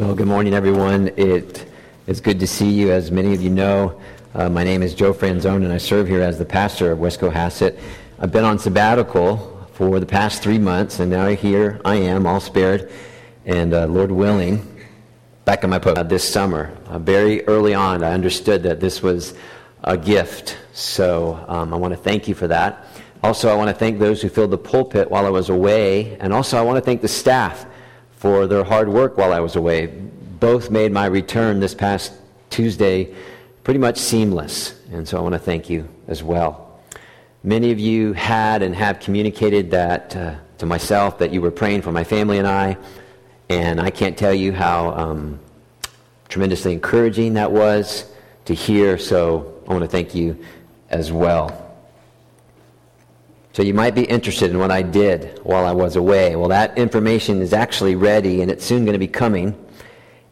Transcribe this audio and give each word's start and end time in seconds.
Well, 0.00 0.14
good 0.14 0.28
morning, 0.28 0.54
everyone. 0.54 1.08
It 1.18 1.66
is 2.06 2.22
good 2.22 2.40
to 2.40 2.46
see 2.46 2.70
you. 2.70 2.90
As 2.90 3.10
many 3.10 3.34
of 3.34 3.42
you 3.42 3.50
know, 3.50 4.00
uh, 4.34 4.48
my 4.48 4.64
name 4.64 4.82
is 4.82 4.94
Joe 4.94 5.12
Franzone, 5.12 5.56
and 5.56 5.70
I 5.70 5.76
serve 5.76 6.08
here 6.08 6.22
as 6.22 6.38
the 6.38 6.44
pastor 6.46 6.90
of 6.90 6.98
West 7.00 7.20
Cohasset. 7.20 7.78
I've 8.18 8.32
been 8.32 8.44
on 8.46 8.58
sabbatical 8.58 9.68
for 9.74 10.00
the 10.00 10.06
past 10.06 10.42
three 10.42 10.58
months, 10.58 11.00
and 11.00 11.10
now 11.10 11.26
here 11.28 11.82
I 11.84 11.96
am, 11.96 12.26
all 12.26 12.40
spared, 12.40 12.90
and 13.44 13.74
uh, 13.74 13.88
Lord 13.88 14.10
willing, 14.10 14.66
back 15.44 15.64
in 15.64 15.68
my 15.68 15.78
post 15.78 15.98
uh, 15.98 16.02
this 16.02 16.26
summer. 16.26 16.74
Uh, 16.86 16.98
very 16.98 17.46
early 17.46 17.74
on, 17.74 18.02
I 18.02 18.14
understood 18.14 18.62
that 18.62 18.80
this 18.80 19.02
was 19.02 19.34
a 19.84 19.98
gift, 19.98 20.56
so 20.72 21.44
um, 21.46 21.74
I 21.74 21.76
want 21.76 21.92
to 21.92 22.00
thank 22.00 22.26
you 22.26 22.34
for 22.34 22.48
that. 22.48 22.86
Also, 23.22 23.50
I 23.50 23.54
want 23.54 23.68
to 23.68 23.76
thank 23.76 23.98
those 23.98 24.22
who 24.22 24.30
filled 24.30 24.52
the 24.52 24.56
pulpit 24.56 25.10
while 25.10 25.26
I 25.26 25.30
was 25.30 25.50
away, 25.50 26.16
and 26.20 26.32
also 26.32 26.56
I 26.56 26.62
want 26.62 26.78
to 26.78 26.82
thank 26.82 27.02
the 27.02 27.08
staff 27.08 27.66
for 28.20 28.46
their 28.46 28.62
hard 28.62 28.86
work 28.86 29.16
while 29.16 29.32
I 29.32 29.40
was 29.40 29.56
away. 29.56 29.86
Both 29.86 30.70
made 30.70 30.92
my 30.92 31.06
return 31.06 31.58
this 31.58 31.74
past 31.74 32.12
Tuesday 32.50 33.14
pretty 33.64 33.80
much 33.80 33.96
seamless, 33.96 34.78
and 34.92 35.08
so 35.08 35.16
I 35.16 35.22
want 35.22 35.32
to 35.32 35.38
thank 35.38 35.70
you 35.70 35.88
as 36.06 36.22
well. 36.22 36.82
Many 37.42 37.72
of 37.72 37.78
you 37.78 38.12
had 38.12 38.62
and 38.62 38.74
have 38.74 39.00
communicated 39.00 39.70
that 39.70 40.14
uh, 40.14 40.34
to 40.58 40.66
myself 40.66 41.16
that 41.20 41.32
you 41.32 41.40
were 41.40 41.50
praying 41.50 41.80
for 41.80 41.92
my 41.92 42.04
family 42.04 42.36
and 42.36 42.46
I, 42.46 42.76
and 43.48 43.80
I 43.80 43.88
can't 43.88 44.18
tell 44.18 44.34
you 44.34 44.52
how 44.52 44.90
um, 44.90 45.40
tremendously 46.28 46.74
encouraging 46.74 47.32
that 47.34 47.50
was 47.50 48.04
to 48.44 48.52
hear, 48.52 48.98
so 48.98 49.62
I 49.66 49.72
want 49.72 49.84
to 49.84 49.88
thank 49.88 50.14
you 50.14 50.36
as 50.90 51.10
well. 51.10 51.69
So 53.60 53.64
you 53.64 53.74
might 53.74 53.94
be 53.94 54.04
interested 54.04 54.50
in 54.50 54.58
what 54.58 54.70
I 54.70 54.80
did 54.80 55.38
while 55.42 55.66
I 55.66 55.72
was 55.72 55.94
away. 55.94 56.34
Well, 56.34 56.48
that 56.48 56.78
information 56.78 57.42
is 57.42 57.52
actually 57.52 57.94
ready 57.94 58.40
and 58.40 58.50
it's 58.50 58.64
soon 58.64 58.86
going 58.86 58.94
to 58.94 58.98
be 58.98 59.06
coming. 59.06 59.54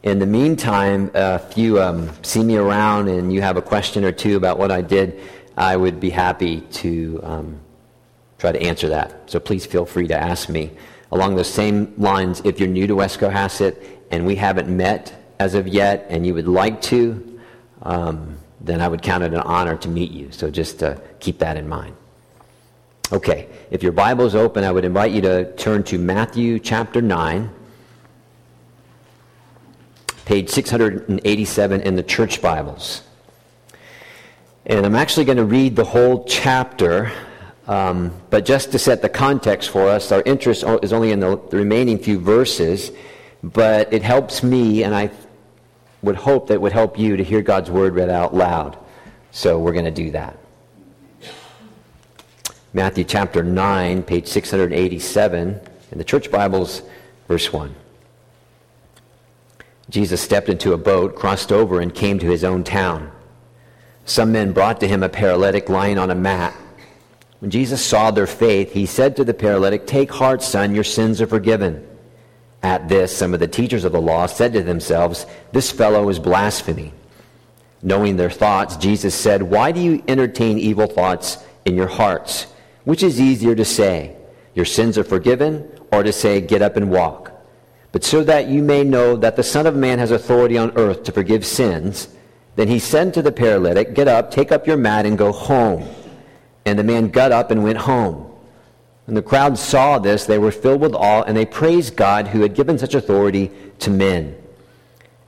In 0.01 0.17
the 0.17 0.25
meantime, 0.25 1.11
if 1.13 1.55
you 1.55 1.79
um, 1.79 2.09
see 2.23 2.43
me 2.43 2.57
around 2.57 3.07
and 3.07 3.31
you 3.31 3.43
have 3.43 3.55
a 3.55 3.61
question 3.61 4.03
or 4.03 4.11
two 4.11 4.35
about 4.35 4.57
what 4.57 4.71
I 4.71 4.81
did, 4.81 5.21
I 5.55 5.77
would 5.77 5.99
be 5.99 6.09
happy 6.09 6.61
to 6.81 7.19
um, 7.21 7.59
try 8.39 8.51
to 8.51 8.59
answer 8.59 8.89
that. 8.89 9.29
So 9.29 9.39
please 9.39 9.63
feel 9.63 9.85
free 9.85 10.07
to 10.07 10.17
ask 10.17 10.49
me. 10.49 10.71
Along 11.11 11.35
those 11.35 11.53
same 11.53 11.93
lines, 11.99 12.41
if 12.45 12.59
you're 12.59 12.67
new 12.67 12.87
to 12.87 12.95
West 12.95 13.19
Cohasset 13.19 13.77
and 14.09 14.25
we 14.25 14.37
haven't 14.37 14.75
met 14.75 15.35
as 15.39 15.53
of 15.53 15.67
yet 15.67 16.07
and 16.09 16.25
you 16.25 16.33
would 16.33 16.47
like 16.47 16.81
to, 16.81 17.39
um, 17.83 18.39
then 18.59 18.81
I 18.81 18.87
would 18.87 19.03
count 19.03 19.23
it 19.23 19.35
an 19.35 19.41
honor 19.41 19.77
to 19.77 19.87
meet 19.87 20.09
you. 20.09 20.31
So 20.31 20.49
just 20.49 20.81
uh, 20.81 20.95
keep 21.19 21.37
that 21.37 21.57
in 21.57 21.69
mind. 21.69 21.95
Okay, 23.11 23.47
if 23.71 23.81
your 23.81 23.91
Bible's 23.91 24.35
open, 24.35 24.63
I 24.63 24.71
would 24.71 24.85
invite 24.85 25.11
you 25.11 25.21
to 25.21 25.51
turn 25.55 25.81
to 25.85 25.97
Matthew 25.97 26.59
chapter 26.59 27.01
9, 27.01 27.49
page 30.25 30.47
687 30.51 31.81
in 31.81 31.95
the 31.95 32.03
Church 32.03 32.39
Bibles. 32.39 33.01
And 34.67 34.85
I'm 34.85 34.93
actually 34.93 35.25
going 35.25 35.39
to 35.39 35.43
read 35.43 35.75
the 35.75 35.85
whole 35.85 36.23
chapter, 36.25 37.11
um, 37.65 38.13
but 38.29 38.45
just 38.45 38.71
to 38.73 38.77
set 38.77 39.01
the 39.01 39.09
context 39.09 39.71
for 39.71 39.89
us, 39.89 40.11
our 40.11 40.21
interest 40.27 40.63
is 40.83 40.93
only 40.93 41.11
in 41.11 41.19
the, 41.19 41.35
the 41.49 41.57
remaining 41.57 41.97
few 41.97 42.19
verses, 42.19 42.91
but 43.41 43.91
it 43.91 44.03
helps 44.03 44.43
me, 44.43 44.83
and 44.83 44.93
I 44.93 45.09
would 46.03 46.15
hope 46.15 46.49
that 46.49 46.53
it 46.53 46.61
would 46.61 46.73
help 46.73 46.99
you 46.99 47.17
to 47.17 47.23
hear 47.23 47.41
God's 47.41 47.71
word 47.71 47.95
read 47.95 48.11
out 48.11 48.35
loud. 48.35 48.77
So 49.31 49.57
we're 49.57 49.73
going 49.73 49.85
to 49.85 49.91
do 49.91 50.11
that. 50.11 50.37
Matthew 52.71 53.03
chapter 53.03 53.41
9, 53.41 54.03
page 54.03 54.27
687, 54.27 55.59
in 55.91 55.97
the 55.97 56.03
Church 56.03 56.29
Bibles, 56.29 56.83
verse 57.27 57.51
1. 57.51 57.73
Jesus 59.89 60.21
stepped 60.21 60.49
into 60.49 60.73
a 60.73 60.77
boat, 60.77 61.15
crossed 61.15 61.51
over, 61.51 61.81
and 61.81 61.95
came 61.95 62.19
to 62.19 62.27
his 62.27 62.43
own 62.43 62.63
town. 62.63 63.11
Some 64.05 64.31
men 64.31 64.51
brought 64.51 64.79
to 64.81 64.87
him 64.87 65.01
a 65.01 65.09
paralytic 65.09 65.67
lying 65.67 65.97
on 65.97 66.11
a 66.11 66.15
mat. 66.15 66.53
When 67.39 67.49
Jesus 67.49 67.83
saw 67.83 68.11
their 68.11 68.27
faith, 68.27 68.71
he 68.71 68.85
said 68.85 69.15
to 69.15 69.23
the 69.23 69.33
paralytic, 69.33 69.87
Take 69.87 70.11
heart, 70.11 70.43
son, 70.43 70.75
your 70.75 70.83
sins 70.83 71.21
are 71.21 71.27
forgiven. 71.27 71.83
At 72.61 72.87
this, 72.87 73.17
some 73.17 73.33
of 73.33 73.39
the 73.39 73.47
teachers 73.47 73.83
of 73.83 73.93
the 73.93 74.01
law 74.01 74.27
said 74.27 74.53
to 74.53 74.61
themselves, 74.61 75.25
This 75.51 75.71
fellow 75.71 76.07
is 76.09 76.19
blaspheming. 76.19 76.93
Knowing 77.81 78.15
their 78.15 78.29
thoughts, 78.29 78.77
Jesus 78.77 79.15
said, 79.15 79.41
Why 79.41 79.71
do 79.71 79.79
you 79.79 80.03
entertain 80.07 80.59
evil 80.59 80.85
thoughts 80.85 81.43
in 81.65 81.73
your 81.73 81.87
hearts? 81.87 82.45
Which 82.89 83.03
is 83.03 83.21
easier 83.21 83.53
to 83.53 83.65
say, 83.65 84.15
Your 84.55 84.65
sins 84.65 84.97
are 84.97 85.03
forgiven, 85.03 85.71
or 85.91 86.01
to 86.01 86.11
say, 86.11 86.41
Get 86.41 86.63
up 86.63 86.75
and 86.75 86.89
walk? 86.89 87.31
But 87.91 88.03
so 88.03 88.23
that 88.23 88.47
you 88.47 88.63
may 88.63 88.83
know 88.83 89.15
that 89.15 89.35
the 89.35 89.43
Son 89.43 89.67
of 89.67 89.75
Man 89.75 89.99
has 89.99 90.09
authority 90.09 90.57
on 90.57 90.75
earth 90.75 91.03
to 91.03 91.11
forgive 91.11 91.45
sins, 91.45 92.07
then 92.55 92.67
he 92.67 92.79
said 92.79 93.13
to 93.13 93.21
the 93.21 93.31
paralytic, 93.31 93.93
Get 93.93 94.07
up, 94.07 94.31
take 94.31 94.51
up 94.51 94.65
your 94.65 94.75
mat, 94.75 95.05
and 95.05 95.19
go 95.19 95.31
home. 95.31 95.87
And 96.65 96.79
the 96.79 96.83
man 96.83 97.09
got 97.09 97.31
up 97.31 97.51
and 97.51 97.63
went 97.63 97.77
home. 97.77 98.27
When 99.05 99.13
the 99.13 99.21
crowd 99.21 99.59
saw 99.59 99.99
this, 99.99 100.25
they 100.25 100.39
were 100.39 100.51
filled 100.51 100.81
with 100.81 100.95
awe, 100.95 101.21
and 101.21 101.37
they 101.37 101.45
praised 101.45 101.95
God 101.95 102.29
who 102.29 102.41
had 102.41 102.55
given 102.55 102.79
such 102.79 102.95
authority 102.95 103.51
to 103.81 103.91
men. 103.91 104.35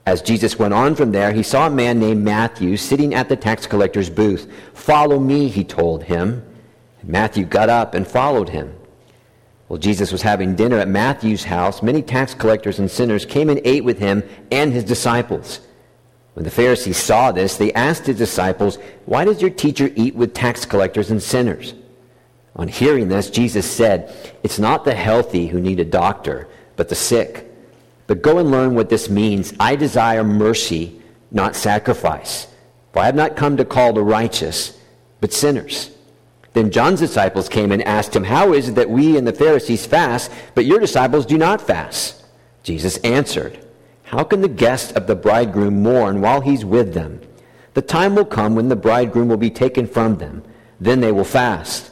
As 0.04 0.20
Jesus 0.20 0.58
went 0.58 0.74
on 0.74 0.96
from 0.96 1.12
there, 1.12 1.30
he 1.30 1.44
saw 1.44 1.68
a 1.68 1.70
man 1.70 2.00
named 2.00 2.24
Matthew 2.24 2.76
sitting 2.76 3.14
at 3.14 3.28
the 3.28 3.36
tax 3.36 3.68
collector's 3.68 4.10
booth. 4.10 4.50
Follow 4.74 5.20
me, 5.20 5.46
he 5.46 5.62
told 5.62 6.02
him. 6.02 6.44
Matthew 7.02 7.44
got 7.44 7.68
up 7.68 7.94
and 7.94 8.06
followed 8.06 8.48
him. 8.48 8.74
While 9.68 9.78
Jesus 9.78 10.12
was 10.12 10.22
having 10.22 10.54
dinner 10.54 10.78
at 10.78 10.88
Matthew's 10.88 11.44
house, 11.44 11.82
many 11.82 12.02
tax 12.02 12.34
collectors 12.34 12.78
and 12.78 12.90
sinners 12.90 13.24
came 13.24 13.48
and 13.48 13.60
ate 13.64 13.84
with 13.84 13.98
him 13.98 14.22
and 14.50 14.72
his 14.72 14.84
disciples. 14.84 15.60
When 16.34 16.44
the 16.44 16.50
Pharisees 16.50 16.96
saw 16.96 17.32
this, 17.32 17.56
they 17.56 17.72
asked 17.72 18.06
his 18.06 18.18
disciples, 18.18 18.78
Why 19.06 19.24
does 19.24 19.40
your 19.40 19.50
teacher 19.50 19.90
eat 19.96 20.14
with 20.14 20.34
tax 20.34 20.64
collectors 20.64 21.10
and 21.10 21.22
sinners? 21.22 21.74
On 22.56 22.68
hearing 22.68 23.08
this, 23.08 23.30
Jesus 23.30 23.70
said, 23.70 24.14
It's 24.42 24.58
not 24.58 24.84
the 24.84 24.94
healthy 24.94 25.46
who 25.46 25.60
need 25.60 25.80
a 25.80 25.84
doctor, 25.84 26.48
but 26.76 26.88
the 26.88 26.94
sick. 26.94 27.50
But 28.06 28.22
go 28.22 28.38
and 28.38 28.50
learn 28.50 28.74
what 28.74 28.90
this 28.90 29.08
means. 29.08 29.54
I 29.58 29.76
desire 29.76 30.24
mercy, 30.24 31.00
not 31.30 31.56
sacrifice. 31.56 32.46
For 32.92 33.00
I 33.00 33.06
have 33.06 33.14
not 33.14 33.36
come 33.36 33.56
to 33.56 33.64
call 33.64 33.92
the 33.92 34.02
righteous, 34.02 34.78
but 35.20 35.32
sinners. 35.32 35.90
Then 36.52 36.70
John's 36.70 37.00
disciples 37.00 37.48
came 37.48 37.72
and 37.72 37.82
asked 37.82 38.14
him, 38.14 38.24
How 38.24 38.52
is 38.52 38.68
it 38.68 38.74
that 38.74 38.90
we 38.90 39.16
and 39.16 39.26
the 39.26 39.32
Pharisees 39.32 39.86
fast, 39.86 40.30
but 40.54 40.66
your 40.66 40.78
disciples 40.78 41.24
do 41.24 41.38
not 41.38 41.60
fast? 41.60 42.24
Jesus 42.62 42.98
answered, 42.98 43.58
How 44.04 44.22
can 44.24 44.42
the 44.42 44.48
guest 44.48 44.94
of 44.94 45.06
the 45.06 45.16
bridegroom 45.16 45.82
mourn 45.82 46.20
while 46.20 46.42
he's 46.42 46.64
with 46.64 46.92
them? 46.92 47.20
The 47.74 47.82
time 47.82 48.14
will 48.14 48.26
come 48.26 48.54
when 48.54 48.68
the 48.68 48.76
bridegroom 48.76 49.28
will 49.28 49.38
be 49.38 49.50
taken 49.50 49.86
from 49.86 50.18
them. 50.18 50.42
Then 50.78 51.00
they 51.00 51.12
will 51.12 51.24
fast. 51.24 51.90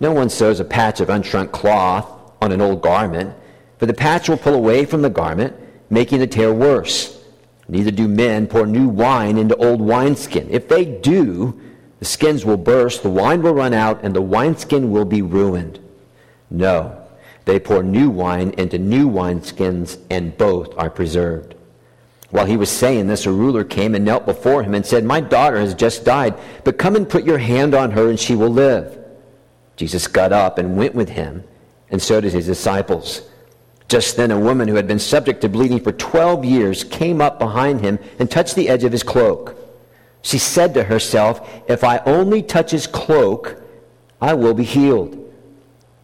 No 0.00 0.12
one 0.12 0.28
sews 0.28 0.58
a 0.58 0.64
patch 0.64 1.00
of 1.00 1.08
unshrunk 1.08 1.52
cloth 1.52 2.08
on 2.42 2.50
an 2.50 2.60
old 2.60 2.82
garment, 2.82 3.34
for 3.78 3.86
the 3.86 3.94
patch 3.94 4.28
will 4.28 4.36
pull 4.36 4.54
away 4.54 4.84
from 4.84 5.02
the 5.02 5.10
garment, 5.10 5.54
making 5.88 6.18
the 6.18 6.26
tear 6.26 6.52
worse. 6.52 7.22
Neither 7.68 7.92
do 7.92 8.08
men 8.08 8.46
pour 8.46 8.66
new 8.66 8.88
wine 8.88 9.38
into 9.38 9.56
old 9.56 9.80
wineskin. 9.80 10.48
If 10.50 10.68
they 10.68 10.84
do, 10.84 11.58
the 12.04 12.10
skins 12.10 12.44
will 12.44 12.58
burst, 12.58 13.02
the 13.02 13.08
wine 13.08 13.40
will 13.40 13.54
run 13.54 13.72
out, 13.72 14.04
and 14.04 14.14
the 14.14 14.20
wineskin 14.20 14.90
will 14.90 15.06
be 15.06 15.22
ruined. 15.22 15.78
No, 16.50 17.02
they 17.46 17.58
pour 17.58 17.82
new 17.82 18.10
wine 18.10 18.50
into 18.58 18.76
new 18.76 19.08
wineskins, 19.08 19.96
and 20.10 20.36
both 20.36 20.76
are 20.76 20.90
preserved. 20.90 21.54
While 22.28 22.44
he 22.44 22.58
was 22.58 22.68
saying 22.68 23.06
this, 23.06 23.24
a 23.24 23.32
ruler 23.32 23.64
came 23.64 23.94
and 23.94 24.04
knelt 24.04 24.26
before 24.26 24.62
him 24.62 24.74
and 24.74 24.84
said, 24.84 25.02
My 25.02 25.22
daughter 25.22 25.58
has 25.58 25.74
just 25.74 26.04
died, 26.04 26.34
but 26.62 26.76
come 26.76 26.94
and 26.94 27.08
put 27.08 27.24
your 27.24 27.38
hand 27.38 27.74
on 27.74 27.92
her, 27.92 28.10
and 28.10 28.20
she 28.20 28.36
will 28.36 28.50
live. 28.50 28.98
Jesus 29.76 30.06
got 30.06 30.30
up 30.30 30.58
and 30.58 30.76
went 30.76 30.94
with 30.94 31.08
him, 31.08 31.42
and 31.88 32.02
so 32.02 32.20
did 32.20 32.34
his 32.34 32.44
disciples. 32.44 33.22
Just 33.88 34.18
then, 34.18 34.30
a 34.30 34.38
woman 34.38 34.68
who 34.68 34.74
had 34.74 34.86
been 34.86 34.98
subject 34.98 35.40
to 35.40 35.48
bleeding 35.48 35.80
for 35.80 35.92
12 35.92 36.44
years 36.44 36.84
came 36.84 37.22
up 37.22 37.38
behind 37.38 37.80
him 37.80 37.98
and 38.18 38.30
touched 38.30 38.56
the 38.56 38.68
edge 38.68 38.84
of 38.84 38.92
his 38.92 39.02
cloak. 39.02 39.63
She 40.24 40.38
said 40.38 40.72
to 40.74 40.84
herself, 40.84 41.46
If 41.68 41.84
I 41.84 41.98
only 42.06 42.42
touch 42.42 42.70
his 42.70 42.86
cloak, 42.86 43.62
I 44.22 44.32
will 44.32 44.54
be 44.54 44.64
healed. 44.64 45.20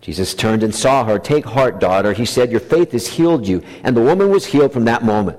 Jesus 0.03 0.35
turned 0.35 0.63
and 0.63 0.75
saw 0.75 1.05
her. 1.07 1.19
Take 1.19 1.47
heart, 1.47 1.81
daughter. 1.81 2.13
He 2.13 2.27
said, 2.27 2.51
Your 2.51 2.61
faith 2.61 2.93
has 2.93 3.09
healed 3.09 3.49
you. 3.49 3.63
And 3.83 3.97
the 3.97 4.03
woman 4.03 4.31
was 4.31 4.45
healed 4.45 4.75
from 4.75 4.85
that 4.85 5.03
moment. 5.03 5.39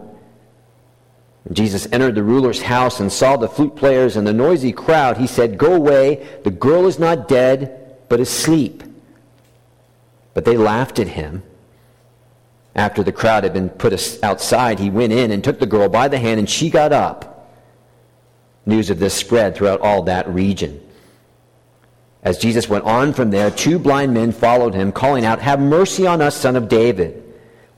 When 1.43 1.53
Jesus 1.53 1.87
entered 1.91 2.15
the 2.15 2.23
ruler's 2.23 2.63
house 2.63 2.99
and 2.99 3.11
saw 3.11 3.37
the 3.37 3.47
flute 3.47 3.75
players 3.75 4.15
and 4.15 4.25
the 4.25 4.33
noisy 4.33 4.71
crowd, 4.71 5.17
he 5.17 5.27
said, 5.27 5.59
Go 5.59 5.75
away. 5.75 6.27
The 6.43 6.51
girl 6.51 6.87
is 6.87 6.97
not 6.97 7.27
dead, 7.27 7.97
but 8.09 8.19
asleep. 8.19 8.83
But 10.33 10.45
they 10.45 10.57
laughed 10.57 10.97
at 10.97 11.09
him. 11.09 11.43
After 12.73 13.03
the 13.03 13.11
crowd 13.11 13.43
had 13.43 13.53
been 13.53 13.69
put 13.69 13.93
outside, 14.23 14.79
he 14.79 14.89
went 14.89 15.13
in 15.13 15.29
and 15.29 15.43
took 15.43 15.59
the 15.59 15.67
girl 15.67 15.87
by 15.87 16.07
the 16.07 16.17
hand, 16.17 16.39
and 16.39 16.49
she 16.49 16.71
got 16.71 16.91
up. 16.91 17.30
News 18.65 18.89
of 18.89 18.99
this 18.99 19.13
spread 19.13 19.55
throughout 19.55 19.81
all 19.81 20.03
that 20.03 20.27
region. 20.27 20.79
As 22.23 22.37
Jesus 22.37 22.69
went 22.69 22.83
on 22.83 23.13
from 23.13 23.31
there, 23.31 23.49
two 23.49 23.79
blind 23.79 24.13
men 24.13 24.31
followed 24.31 24.75
him, 24.75 24.91
calling 24.91 25.25
out, 25.25 25.41
Have 25.41 25.59
mercy 25.59 26.05
on 26.05 26.21
us, 26.21 26.35
son 26.35 26.55
of 26.55 26.69
David. 26.69 27.23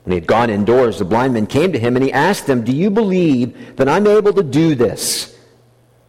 When 0.02 0.12
he 0.12 0.16
had 0.16 0.26
gone 0.26 0.50
indoors, 0.50 0.98
the 0.98 1.06
blind 1.06 1.32
men 1.32 1.46
came 1.46 1.72
to 1.72 1.78
him, 1.78 1.96
and 1.96 2.04
he 2.04 2.12
asked 2.12 2.46
them, 2.46 2.62
Do 2.62 2.72
you 2.72 2.90
believe 2.90 3.76
that 3.76 3.88
I'm 3.88 4.06
able 4.06 4.34
to 4.34 4.42
do 4.42 4.74
this? 4.74 5.34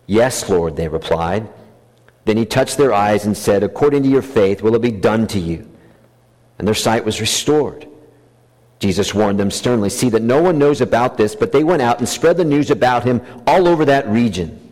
Yes, 0.06 0.50
Lord, 0.50 0.76
they 0.76 0.90
replied. 0.90 1.48
Then 2.26 2.36
he 2.36 2.46
touched 2.46 2.78
their 2.78 2.94
eyes 2.94 3.26
and 3.26 3.38
said, 3.38 3.64
According 3.64 4.04
to 4.04 4.10
your 4.10 4.22
faith 4.22 4.62
will 4.62 4.76
it 4.76 4.82
be 4.82 4.92
done 4.92 5.28
to 5.28 5.40
you. 5.40 5.70
And 6.60 6.68
their 6.68 6.76
sight 6.76 7.06
was 7.06 7.22
restored. 7.22 7.88
Jesus 8.80 9.14
warned 9.14 9.40
them 9.40 9.52
sternly, 9.52 9.90
See 9.90 10.10
that 10.10 10.22
no 10.22 10.42
one 10.42 10.58
knows 10.58 10.82
about 10.82 11.16
this, 11.16 11.36
but 11.36 11.54
they 11.54 11.64
went 11.64 11.82
out 11.82 12.00
and 12.00 12.10
spread 12.10 12.36
the 12.36 12.44
news 12.44 12.72
about 12.72 13.06
him 13.06 13.22
all 13.48 13.68
over 13.68 13.86
that 13.86 14.08
region. 14.10 14.65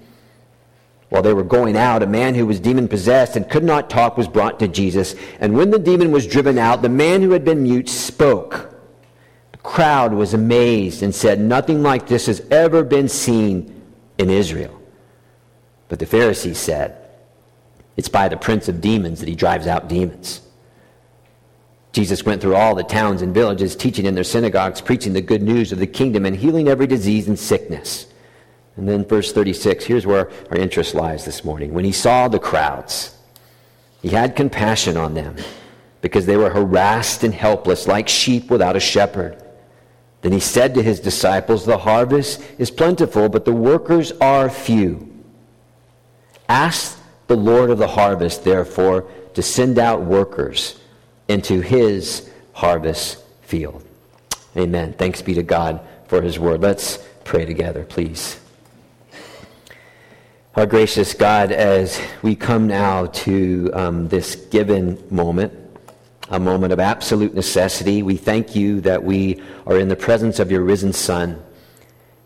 While 1.14 1.22
they 1.22 1.36
were 1.36 1.44
going 1.44 1.78
out, 1.78 2.02
a 2.02 2.08
man 2.08 2.34
who 2.34 2.48
was 2.48 2.60
demon 2.60 2.88
possessed 2.88 3.36
and 3.36 3.48
could 3.48 3.64
not 3.64 3.88
talk 3.88 4.18
was 4.18 4.28
brought 4.28 4.58
to 4.58 4.68
Jesus. 4.68 5.14
And 5.40 5.56
when 5.56 5.70
the 5.70 5.78
demon 5.78 6.12
was 6.12 6.26
driven 6.26 6.58
out, 6.58 6.82
the 6.82 6.90
man 6.90 7.22
who 7.22 7.30
had 7.34 7.46
been 7.46 7.62
mute 7.62 7.88
spoke 7.88 8.76
The 9.52 9.60
crowd 9.60 10.12
was 10.12 10.34
amazed 10.34 11.04
and 11.04 11.14
said, 11.14 11.40
Nothing 11.40 11.84
like 11.84 12.08
this 12.08 12.26
has 12.26 12.42
ever 12.50 12.84
been 12.84 13.08
seen 13.08 13.80
in 14.18 14.32
Israel. 14.32 14.82
But 15.88 16.00
the 16.00 16.08
Pharisees 16.08 16.58
said, 16.58 16.98
It's 17.96 18.10
by 18.10 18.28
the 18.28 18.36
prince 18.36 18.68
of 18.68 18.82
demons 18.82 19.20
that 19.20 19.30
he 19.30 19.36
drives 19.36 19.68
out 19.68 19.88
demons. 19.88 20.42
Jesus 21.92 22.26
went 22.26 22.42
through 22.42 22.56
all 22.56 22.74
the 22.74 22.82
towns 22.82 23.22
and 23.22 23.36
villages, 23.36 23.76
teaching 23.76 24.08
in 24.08 24.16
their 24.16 24.24
synagogues, 24.24 24.82
preaching 24.82 25.14
the 25.14 25.22
good 25.22 25.44
news 25.44 25.72
of 25.72 25.78
the 25.78 25.86
kingdom, 25.86 26.26
and 26.26 26.36
healing 26.36 26.68
every 26.68 26.88
disease 26.88 27.28
and 27.28 27.38
sickness. 27.38 28.08
And 28.76 28.90
then, 28.90 29.06
verse 29.06 29.32
36, 29.32 29.86
here's 29.86 30.06
where 30.06 30.32
our 30.50 30.58
interest 30.58 30.96
lies 30.96 31.26
this 31.26 31.44
morning. 31.46 31.74
When 31.74 31.86
he 31.86 31.92
saw 31.92 32.28
the 32.28 32.40
crowds, 32.40 33.16
he 34.02 34.10
had 34.10 34.36
compassion 34.36 34.98
on 34.98 35.14
them 35.14 35.36
because 36.02 36.26
they 36.26 36.38
were 36.38 36.50
harassed 36.50 37.24
and 37.24 37.34
helpless 37.34 37.88
like 37.88 38.08
sheep 38.10 38.50
without 38.50 38.76
a 38.76 38.80
shepherd. 38.80 39.42
Then 40.22 40.32
he 40.32 40.40
said 40.40 40.74
to 40.74 40.84
his 40.84 41.00
disciples, 41.00 41.66
The 41.66 41.78
harvest 41.78 42.42
is 42.58 42.72
plentiful, 42.72 43.30
but 43.30 43.46
the 43.46 43.54
workers 43.54 44.12
are 44.14 44.50
few. 44.50 45.10
Ask 46.50 47.00
the 47.28 47.38
Lord 47.38 47.70
of 47.70 47.78
the 47.78 47.88
harvest, 47.88 48.44
therefore, 48.44 49.08
to 49.34 49.42
send 49.42 49.80
out 49.80 50.02
workers 50.02 50.80
into 51.28 51.62
his 51.62 52.30
harvest 52.54 53.24
field. 53.42 53.86
Amen. 54.58 54.94
Thanks 54.94 55.22
be 55.22 55.34
to 55.36 55.44
God 55.44 55.82
for 56.08 56.22
his 56.22 56.38
word. 56.38 56.62
Let's 56.62 57.00
pray 57.24 57.46
together, 57.46 57.84
please. 57.84 58.40
Our 60.56 60.68
gracious 60.68 61.16
God, 61.16 61.52
as 61.52 62.00
we 62.22 62.36
come 62.36 62.68
now 62.68 63.08
to 63.08 63.72
um, 63.74 64.08
this 64.10 64.36
given 64.36 65.04
moment, 65.10 65.52
a 66.30 66.40
moment 66.40 66.72
of 66.72 66.80
absolute 66.80 67.34
necessity. 67.34 68.04
We 68.04 68.18
thank 68.18 68.56
you 68.56 68.80
that 68.82 69.04
we 69.04 69.42
are 69.66 69.80
in 69.80 69.88
the 69.88 69.96
presence 69.96 70.38
of 70.38 70.52
your 70.52 70.62
risen 70.62 70.94
Son 70.94 71.42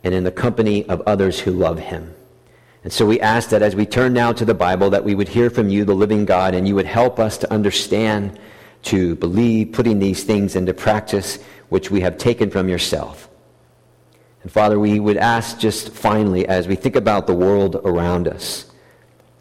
and 0.03 0.13
in 0.13 0.25
the 0.25 0.31
company 0.31 0.83
of 0.89 0.99
others 1.07 1.39
who 1.39 1.51
love 1.51 1.79
him. 1.79 2.13
And 2.83 2.91
so 2.91 3.05
we 3.05 3.17
ask 3.21 3.47
that 3.51 3.61
as 3.61 3.77
we 3.77 3.85
turn 3.85 4.11
now 4.11 4.33
to 4.33 4.43
the 4.43 4.53
Bible, 4.53 4.89
that 4.89 5.05
we 5.05 5.15
would 5.15 5.29
hear 5.29 5.49
from 5.49 5.69
you, 5.69 5.85
the 5.85 5.95
living 5.95 6.25
God, 6.25 6.53
and 6.53 6.67
you 6.67 6.75
would 6.75 6.85
help 6.85 7.19
us 7.19 7.37
to 7.37 7.53
understand, 7.53 8.37
to 8.83 9.15
believe, 9.15 9.71
putting 9.71 9.99
these 9.99 10.25
things 10.25 10.57
into 10.57 10.73
practice, 10.73 11.41
which 11.69 11.89
we 11.89 12.01
have 12.01 12.17
taken 12.17 12.49
from 12.49 12.67
yourself. 12.67 13.29
And 14.47 14.53
Father, 14.53 14.79
we 14.79 14.97
would 14.97 15.17
ask 15.17 15.59
just 15.59 15.89
finally, 15.89 16.47
as 16.47 16.69
we 16.69 16.77
think 16.77 16.95
about 16.95 17.27
the 17.27 17.33
world 17.33 17.75
around 17.83 18.29
us, 18.29 18.65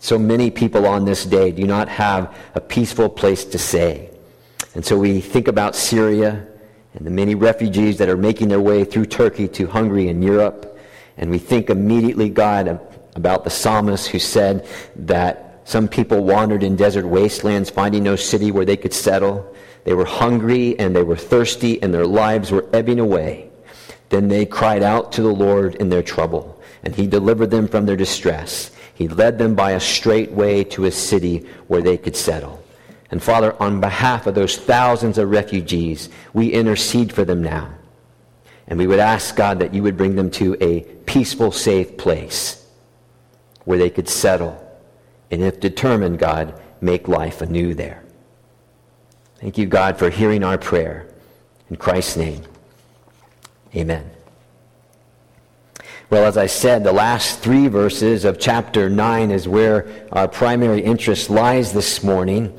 so 0.00 0.19
many 0.19 0.50
people 0.50 0.85
on 0.85 1.05
this 1.05 1.25
day 1.25 1.53
do 1.53 1.64
not 1.64 1.88
have 1.88 2.37
a 2.56 2.61
peaceful 2.61 3.08
place 3.08 3.44
to 3.44 3.56
stay. 3.56 4.11
And 4.75 4.85
so 4.85 4.99
we 4.99 5.20
think 5.20 5.47
about 5.47 5.76
Syria 5.76 6.44
and 6.94 7.06
the 7.06 7.12
many 7.12 7.37
refugees 7.37 7.99
that 7.99 8.08
are 8.08 8.17
making 8.17 8.49
their 8.49 8.61
way 8.61 8.82
through 8.82 9.06
Turkey 9.06 9.47
to 9.47 9.69
Hungary 9.69 10.08
and 10.08 10.25
Europe. 10.25 10.76
And 11.19 11.31
we 11.31 11.38
think 11.38 11.70
immediately, 11.70 12.29
God, 12.29 12.81
about 13.14 13.44
the 13.44 13.50
psalmist 13.50 14.08
who 14.08 14.19
said 14.19 14.67
that 14.97 15.61
some 15.62 15.87
people 15.87 16.25
wandered 16.25 16.64
in 16.64 16.75
desert 16.75 17.06
wastelands, 17.06 17.70
finding 17.70 18.03
no 18.03 18.17
city 18.17 18.50
where 18.50 18.64
they 18.64 18.76
could 18.76 18.93
settle. 18.93 19.55
They 19.85 19.94
were 19.94 20.05
hungry 20.05 20.76
and 20.81 20.97
they 20.97 21.05
were 21.05 21.17
thirsty, 21.17 21.81
and 21.81 21.94
their 21.94 22.08
lives 22.08 22.50
were 22.50 22.69
ebbing 22.73 22.99
away. 22.99 23.53
Then 24.08 24.29
they 24.29 24.47
cried 24.47 24.82
out 24.82 25.12
to 25.12 25.23
the 25.23 25.32
Lord 25.32 25.75
in 25.76 25.88
their 25.88 26.03
trouble, 26.03 26.61
and 26.82 26.94
he 26.94 27.06
delivered 27.06 27.50
them 27.50 27.69
from 27.69 27.87
their 27.87 27.97
distress. 27.97 28.70
He 28.94 29.08
led 29.08 29.38
them 29.38 29.55
by 29.55 29.73
a 29.73 29.81
straight 29.81 30.32
way 30.32 30.64
to 30.64 30.87
a 30.87 30.91
city 30.91 31.47
where 31.67 31.82
they 31.82 31.97
could 31.97 32.17
settle. 32.17 32.62
And 33.11 33.23
Father, 33.23 33.61
on 33.61 33.81
behalf 33.81 34.26
of 34.26 34.35
those 34.35 34.56
thousands 34.56 35.19
of 35.19 35.31
refugees, 35.31 36.08
we 36.32 36.53
intercede 36.53 37.12
for 37.12 37.25
them 37.25 37.43
now. 37.43 37.73
And 38.69 38.79
we 38.79 38.87
would 38.87 38.99
ask, 38.99 39.37
God, 39.37 39.61
that 39.61 39.75
you 39.75 39.82
would 39.82 39.97
bring 39.97 40.17
them 40.17 40.31
to 40.32 40.56
a 40.61 40.81
peaceful, 41.05 41.53
safe 41.53 41.97
place 41.97 42.67
where 43.64 43.79
they 43.79 43.91
could 43.91 44.08
settle. 44.08 44.62
And 45.31 45.43
if 45.43 45.61
determined, 45.61 46.19
God, 46.19 46.61
make 46.81 47.06
life 47.06 47.43
anew 47.43 47.75
there. 47.75 48.03
Thank 49.37 49.58
you, 49.58 49.67
God, 49.67 49.99
for 49.99 50.11
hearing 50.11 50.43
our 50.43 50.58
prayer. 50.58 51.06
In 51.69 51.76
Christ's 51.76 52.17
name, 52.17 52.43
amen. 53.76 54.11
Well, 56.08 56.25
as 56.25 56.37
I 56.37 56.46
said, 56.46 56.84
the 56.84 56.93
last 56.93 57.40
three 57.40 57.67
verses 57.67 58.25
of 58.25 58.38
chapter 58.38 58.88
9 58.88 59.32
is 59.32 59.49
where 59.49 60.06
our 60.12 60.28
primary 60.28 60.81
interest 60.81 61.31
lies 61.31 61.73
this 61.73 62.05
morning. 62.05 62.56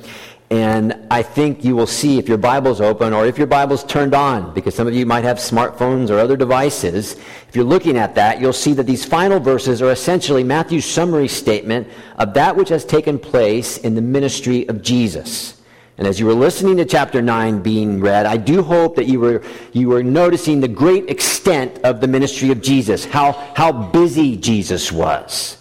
And 0.50 1.08
I 1.12 1.24
think 1.24 1.64
you 1.64 1.76
will 1.76 1.88
see 1.88 2.20
if 2.20 2.28
your 2.28 2.38
Bible's 2.38 2.80
open 2.80 3.14
or 3.14 3.26
if 3.26 3.38
your 3.38 3.48
Bible's 3.48 3.84
turned 3.84 4.14
on, 4.14 4.54
because 4.54 4.76
some 4.76 4.88
of 4.88 4.94
you 4.94 5.06
might 5.06 5.24
have 5.24 5.38
smartphones 5.38 6.10
or 6.10 6.20
other 6.20 6.38
devices. 6.38 7.14
If 7.48 7.56
you're 7.56 7.66
looking 7.66 7.98
at 7.98 8.16
that, 8.16 8.40
you'll 8.40 8.54
see 8.54 8.74
that 8.74 8.84
these 8.84 9.06
final 9.06 9.40
verses 9.40 9.82
are 9.82 9.92
essentially 9.92 10.44
Matthew's 10.44 10.86
summary 10.86 11.28
statement 11.28 11.88
of 12.18 12.34
that 12.34 12.56
which 12.56 12.70
has 12.70 12.86
taken 12.86 13.18
place 13.20 13.78
in 13.78 13.96
the 13.96 14.02
ministry 14.02 14.68
of 14.68 14.82
Jesus. 14.82 15.57
And 15.98 16.08
as 16.08 16.20
you 16.20 16.28
were 16.28 16.34
listening 16.34 16.78
to 16.78 16.86
chapter 16.86 17.22
9 17.22 17.62
being 17.62 18.00
read, 18.00 18.26
I 18.26 18.38
do 18.38 18.62
hope 18.62 18.96
that 18.98 19.08
you 19.08 19.20
were, 19.20 19.44
you 19.74 19.90
were 19.90 20.04
noticing 20.04 20.60
the 20.60 20.68
great 20.68 21.10
extent 21.10 21.80
of 21.84 22.02
the 22.02 22.08
ministry 22.08 22.52
of 22.52 22.62
Jesus, 22.62 23.04
how, 23.06 23.32
how 23.56 23.72
busy 23.72 24.38
Jesus 24.38 24.92
was 24.92 25.58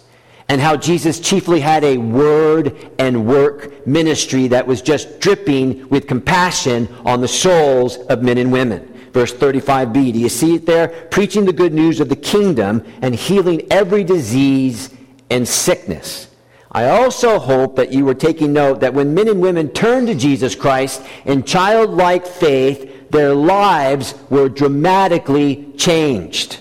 and 0.49 0.61
how 0.61 0.77
Jesus 0.77 1.19
chiefly 1.19 1.59
had 1.59 1.83
a 1.83 1.97
word 1.97 2.91
and 2.99 3.27
work 3.27 3.85
ministry 3.85 4.47
that 4.47 4.65
was 4.65 4.81
just 4.81 5.19
dripping 5.19 5.87
with 5.89 6.07
compassion 6.07 6.87
on 7.05 7.21
the 7.21 7.27
souls 7.27 7.97
of 7.97 8.23
men 8.23 8.37
and 8.37 8.51
women. 8.51 8.93
Verse 9.11 9.33
35b, 9.33 10.13
do 10.13 10.19
you 10.19 10.29
see 10.29 10.55
it 10.55 10.65
there? 10.65 10.87
Preaching 10.87 11.45
the 11.45 11.53
good 11.53 11.73
news 11.73 11.99
of 11.99 12.07
the 12.07 12.15
kingdom 12.15 12.85
and 13.01 13.15
healing 13.15 13.67
every 13.71 14.03
disease 14.03 14.93
and 15.29 15.47
sickness. 15.47 16.26
I 16.71 16.89
also 16.89 17.39
hope 17.39 17.75
that 17.77 17.93
you 17.93 18.05
were 18.05 18.13
taking 18.13 18.53
note 18.53 18.81
that 18.81 18.93
when 18.93 19.13
men 19.13 19.29
and 19.29 19.41
women 19.41 19.69
turned 19.69 20.07
to 20.07 20.15
Jesus 20.15 20.53
Christ 20.53 21.01
in 21.25 21.43
childlike 21.43 22.27
faith, 22.27 23.09
their 23.09 23.33
lives 23.33 24.15
were 24.29 24.49
dramatically 24.49 25.71
changed. 25.77 26.59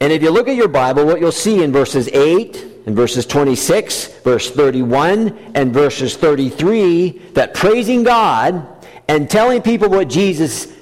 And 0.00 0.12
if 0.12 0.22
you 0.22 0.30
look 0.30 0.48
at 0.48 0.56
your 0.56 0.68
Bible, 0.68 1.06
what 1.06 1.20
you'll 1.20 1.32
see 1.32 1.62
in 1.62 1.72
verses 1.72 2.08
8 2.08 2.72
and 2.86 2.96
verses 2.96 3.24
26, 3.24 4.08
verse 4.18 4.50
31, 4.50 5.52
and 5.54 5.72
verses 5.72 6.16
33, 6.16 7.10
that 7.34 7.54
praising 7.54 8.02
God 8.02 8.66
and 9.08 9.30
telling 9.30 9.62
people 9.62 9.88
what 9.88 10.08
Jesus 10.08 10.72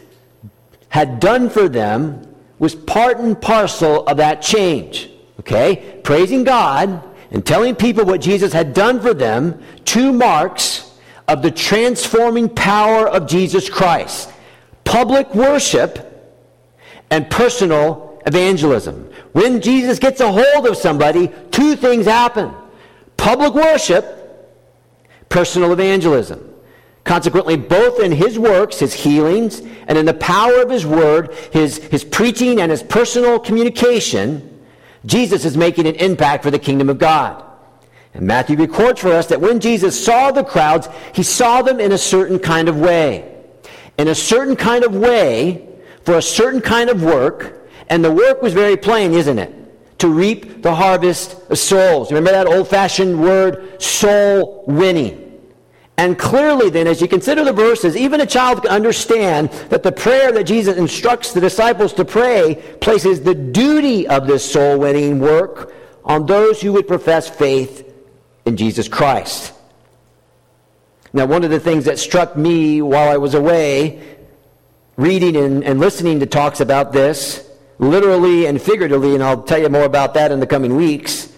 had 0.88 1.20
done 1.20 1.48
for 1.50 1.68
them 1.68 2.26
was 2.58 2.74
part 2.74 3.18
and 3.18 3.40
parcel 3.40 4.04
of 4.06 4.16
that 4.16 4.42
change. 4.42 5.11
Okay? 5.42 6.00
Praising 6.02 6.44
God 6.44 7.02
and 7.30 7.44
telling 7.44 7.74
people 7.74 8.04
what 8.04 8.20
Jesus 8.20 8.52
had 8.52 8.74
done 8.74 9.00
for 9.00 9.12
them, 9.12 9.60
two 9.84 10.12
marks 10.12 10.92
of 11.28 11.42
the 11.42 11.50
transforming 11.50 12.48
power 12.48 13.08
of 13.08 13.26
Jesus 13.26 13.68
Christ 13.68 14.30
public 14.84 15.34
worship 15.34 16.08
and 17.10 17.30
personal 17.30 18.20
evangelism. 18.26 19.10
When 19.32 19.60
Jesus 19.60 19.98
gets 19.98 20.20
a 20.20 20.30
hold 20.30 20.66
of 20.66 20.76
somebody, 20.76 21.30
two 21.50 21.76
things 21.76 22.06
happen 22.06 22.52
public 23.16 23.54
worship, 23.54 24.50
personal 25.28 25.72
evangelism. 25.72 26.52
Consequently, 27.04 27.56
both 27.56 28.00
in 28.00 28.12
his 28.12 28.38
works, 28.38 28.78
his 28.78 28.94
healings, 28.94 29.60
and 29.88 29.98
in 29.98 30.06
the 30.06 30.14
power 30.14 30.62
of 30.62 30.70
his 30.70 30.86
word, 30.86 31.34
his, 31.52 31.78
his 31.78 32.04
preaching, 32.04 32.60
and 32.60 32.70
his 32.70 32.82
personal 32.82 33.40
communication, 33.40 34.51
Jesus 35.04 35.44
is 35.44 35.56
making 35.56 35.86
an 35.86 35.96
impact 35.96 36.42
for 36.42 36.50
the 36.50 36.58
kingdom 36.58 36.88
of 36.88 36.98
God. 36.98 37.44
And 38.14 38.26
Matthew 38.26 38.56
records 38.56 39.00
for 39.00 39.12
us 39.12 39.26
that 39.28 39.40
when 39.40 39.60
Jesus 39.60 40.02
saw 40.02 40.30
the 40.30 40.44
crowds, 40.44 40.88
he 41.14 41.22
saw 41.22 41.62
them 41.62 41.80
in 41.80 41.92
a 41.92 41.98
certain 41.98 42.38
kind 42.38 42.68
of 42.68 42.78
way. 42.78 43.28
In 43.98 44.08
a 44.08 44.14
certain 44.14 44.56
kind 44.56 44.84
of 44.84 44.94
way, 44.94 45.68
for 46.04 46.16
a 46.16 46.22
certain 46.22 46.60
kind 46.60 46.90
of 46.90 47.02
work, 47.02 47.68
and 47.88 48.04
the 48.04 48.12
work 48.12 48.42
was 48.42 48.52
very 48.52 48.76
plain, 48.76 49.12
isn't 49.12 49.38
it? 49.38 49.98
To 50.00 50.08
reap 50.08 50.62
the 50.62 50.74
harvest 50.74 51.50
of 51.50 51.58
souls. 51.58 52.10
Remember 52.10 52.32
that 52.32 52.46
old 52.46 52.68
fashioned 52.68 53.20
word, 53.20 53.80
soul 53.80 54.64
winning. 54.66 55.21
And 55.98 56.18
clearly, 56.18 56.70
then, 56.70 56.86
as 56.86 57.00
you 57.00 57.08
consider 57.08 57.44
the 57.44 57.52
verses, 57.52 57.96
even 57.96 58.20
a 58.20 58.26
child 58.26 58.62
can 58.62 58.70
understand 58.70 59.50
that 59.68 59.82
the 59.82 59.92
prayer 59.92 60.32
that 60.32 60.44
Jesus 60.44 60.76
instructs 60.76 61.32
the 61.32 61.40
disciples 61.40 61.92
to 61.94 62.04
pray 62.04 62.62
places 62.80 63.20
the 63.20 63.34
duty 63.34 64.08
of 64.08 64.26
this 64.26 64.50
soul 64.50 64.78
winning 64.78 65.20
work 65.20 65.74
on 66.04 66.26
those 66.26 66.60
who 66.60 66.72
would 66.72 66.88
profess 66.88 67.28
faith 67.28 67.92
in 68.46 68.56
Jesus 68.56 68.88
Christ. 68.88 69.52
Now, 71.12 71.26
one 71.26 71.44
of 71.44 71.50
the 71.50 71.60
things 71.60 71.84
that 71.84 71.98
struck 71.98 72.36
me 72.36 72.80
while 72.80 73.10
I 73.10 73.18
was 73.18 73.34
away, 73.34 74.16
reading 74.96 75.36
and, 75.36 75.62
and 75.62 75.78
listening 75.78 76.20
to 76.20 76.26
talks 76.26 76.60
about 76.60 76.92
this, 76.92 77.46
literally 77.78 78.46
and 78.46 78.60
figuratively, 78.60 79.14
and 79.14 79.22
I'll 79.22 79.42
tell 79.42 79.60
you 79.60 79.68
more 79.68 79.84
about 79.84 80.14
that 80.14 80.32
in 80.32 80.40
the 80.40 80.46
coming 80.46 80.74
weeks 80.74 81.31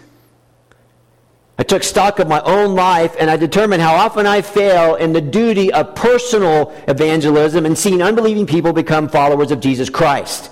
I 1.56 1.62
took 1.62 1.84
stock 1.84 2.18
of 2.18 2.26
my 2.26 2.40
own 2.40 2.75
life 2.75 3.14
and 3.18 3.30
I 3.30 3.37
determined 3.37 3.80
how 3.80 3.94
often 3.94 4.26
I 4.26 4.42
fail 4.42 4.96
in 4.96 5.12
the 5.12 5.20
duty 5.20 5.73
of 5.73 5.94
personal 5.94 6.75
evangelism 6.88 7.64
and 7.64 7.78
seeing 7.78 8.02
unbelieving 8.02 8.46
people 8.46 8.73
become 8.73 9.08
followers 9.08 9.52
of 9.52 9.61
Jesus 9.61 9.88
Christ. 9.88 10.50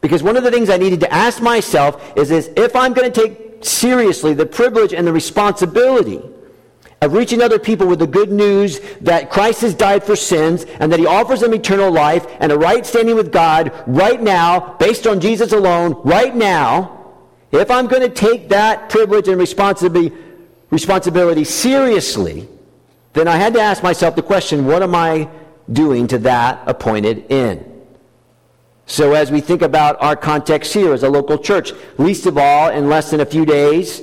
Because 0.00 0.22
one 0.22 0.36
of 0.36 0.44
the 0.44 0.50
things 0.50 0.70
I 0.70 0.78
needed 0.78 1.00
to 1.00 1.12
ask 1.12 1.42
myself 1.42 2.16
is 2.16 2.30
this, 2.30 2.48
if 2.56 2.74
I'm 2.74 2.94
going 2.94 3.12
to 3.12 3.28
take 3.28 3.64
seriously 3.64 4.32
the 4.32 4.46
privilege 4.46 4.94
and 4.94 5.06
the 5.06 5.12
responsibility 5.12 6.22
of 7.02 7.12
reaching 7.12 7.42
other 7.42 7.58
people 7.58 7.86
with 7.86 7.98
the 7.98 8.06
good 8.06 8.32
news 8.32 8.80
that 9.02 9.30
Christ 9.30 9.60
has 9.60 9.74
died 9.74 10.02
for 10.02 10.16
sins 10.16 10.64
and 10.80 10.90
that 10.92 10.98
he 10.98 11.06
offers 11.06 11.40
them 11.40 11.52
eternal 11.52 11.90
life 11.90 12.26
and 12.40 12.50
a 12.50 12.58
right 12.58 12.86
standing 12.86 13.16
with 13.16 13.32
God 13.32 13.70
right 13.86 14.20
now, 14.20 14.76
based 14.78 15.06
on 15.06 15.20
Jesus 15.20 15.52
alone, 15.52 16.00
right 16.04 16.34
now, 16.34 16.95
if 17.52 17.70
I'm 17.70 17.86
going 17.86 18.02
to 18.02 18.08
take 18.08 18.48
that 18.48 18.90
privilege 18.90 19.28
and 19.28 19.38
responsibility, 19.38 20.14
responsibility 20.70 21.44
seriously, 21.44 22.48
then 23.12 23.28
I 23.28 23.36
had 23.36 23.54
to 23.54 23.60
ask 23.60 23.82
myself 23.82 24.16
the 24.16 24.22
question 24.22 24.66
what 24.66 24.82
am 24.82 24.94
I 24.94 25.28
doing 25.72 26.06
to 26.08 26.18
that 26.18 26.62
appointed 26.66 27.30
end? 27.30 27.72
So, 28.88 29.14
as 29.14 29.32
we 29.32 29.40
think 29.40 29.62
about 29.62 30.00
our 30.00 30.14
context 30.14 30.72
here 30.72 30.92
as 30.92 31.02
a 31.02 31.08
local 31.08 31.38
church, 31.38 31.72
least 31.98 32.26
of 32.26 32.38
all, 32.38 32.70
in 32.70 32.88
less 32.88 33.10
than 33.10 33.20
a 33.20 33.26
few 33.26 33.44
days, 33.44 34.00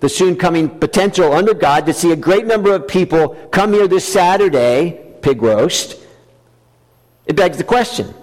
the 0.00 0.08
soon 0.08 0.36
coming 0.36 0.68
potential 0.68 1.32
under 1.32 1.54
God 1.54 1.86
to 1.86 1.92
see 1.92 2.12
a 2.12 2.16
great 2.16 2.46
number 2.46 2.74
of 2.74 2.86
people 2.86 3.30
come 3.50 3.72
here 3.72 3.88
this 3.88 4.06
Saturday, 4.06 5.16
pig 5.22 5.42
roast, 5.42 5.98
it 7.26 7.36
begs 7.36 7.56
the 7.58 7.64
question 7.64 8.14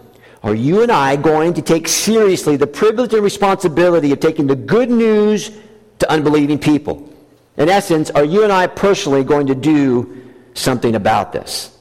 are 0.45 0.53
you 0.53 0.83
and 0.83 0.91
I 0.91 1.15
going 1.15 1.55
to 1.55 1.61
take 1.63 1.87
seriously 1.87 2.55
the 2.55 2.67
privilege 2.67 3.15
and 3.15 3.23
responsibility 3.23 4.11
of 4.11 4.19
taking 4.19 4.45
the 4.45 4.55
good 4.55 4.91
news 4.91 5.49
to 5.97 6.11
unbelieving 6.11 6.59
people? 6.59 7.11
In 7.57 7.67
essence, 7.67 8.11
are 8.11 8.23
you 8.23 8.43
and 8.43 8.53
I 8.53 8.67
personally 8.67 9.23
going 9.23 9.47
to 9.47 9.55
do 9.55 10.31
something 10.53 10.93
about 10.93 11.33
this? 11.33 11.75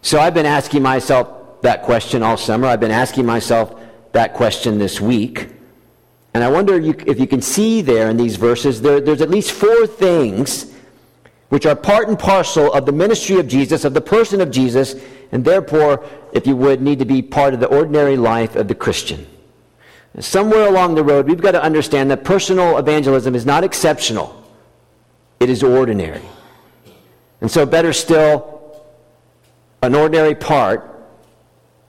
So 0.00 0.18
I've 0.18 0.32
been 0.32 0.46
asking 0.46 0.82
myself 0.82 1.60
that 1.60 1.82
question 1.82 2.22
all 2.22 2.38
summer. 2.38 2.66
I've 2.66 2.80
been 2.80 2.90
asking 2.90 3.26
myself 3.26 3.78
that 4.12 4.32
question 4.32 4.78
this 4.78 4.98
week. 4.98 5.48
And 6.32 6.42
I 6.42 6.50
wonder 6.50 6.76
if 6.76 7.20
you, 7.20 7.26
can 7.26 7.42
see 7.42 7.82
there 7.82 8.08
in 8.08 8.16
these 8.16 8.36
verses, 8.36 8.80
there, 8.80 9.02
there's 9.02 9.20
at 9.20 9.28
least 9.28 9.52
four 9.52 9.86
things 9.86 10.71
which 11.52 11.66
are 11.66 11.76
part 11.76 12.08
and 12.08 12.18
parcel 12.18 12.72
of 12.72 12.86
the 12.86 12.92
ministry 12.92 13.38
of 13.38 13.46
Jesus, 13.46 13.84
of 13.84 13.92
the 13.92 14.00
person 14.00 14.40
of 14.40 14.50
Jesus, 14.50 14.96
and 15.32 15.44
therefore, 15.44 16.02
if 16.32 16.46
you 16.46 16.56
would, 16.56 16.80
need 16.80 16.98
to 16.98 17.04
be 17.04 17.20
part 17.20 17.52
of 17.52 17.60
the 17.60 17.66
ordinary 17.66 18.16
life 18.16 18.56
of 18.56 18.68
the 18.68 18.74
Christian. 18.74 19.26
Somewhere 20.18 20.66
along 20.66 20.94
the 20.94 21.04
road, 21.04 21.28
we've 21.28 21.42
got 21.42 21.50
to 21.50 21.62
understand 21.62 22.10
that 22.10 22.24
personal 22.24 22.78
evangelism 22.78 23.34
is 23.34 23.44
not 23.44 23.64
exceptional, 23.64 24.42
it 25.40 25.50
is 25.50 25.62
ordinary. 25.62 26.22
And 27.42 27.50
so, 27.50 27.66
better 27.66 27.92
still, 27.92 28.82
an 29.82 29.94
ordinary 29.94 30.34
part 30.34 31.06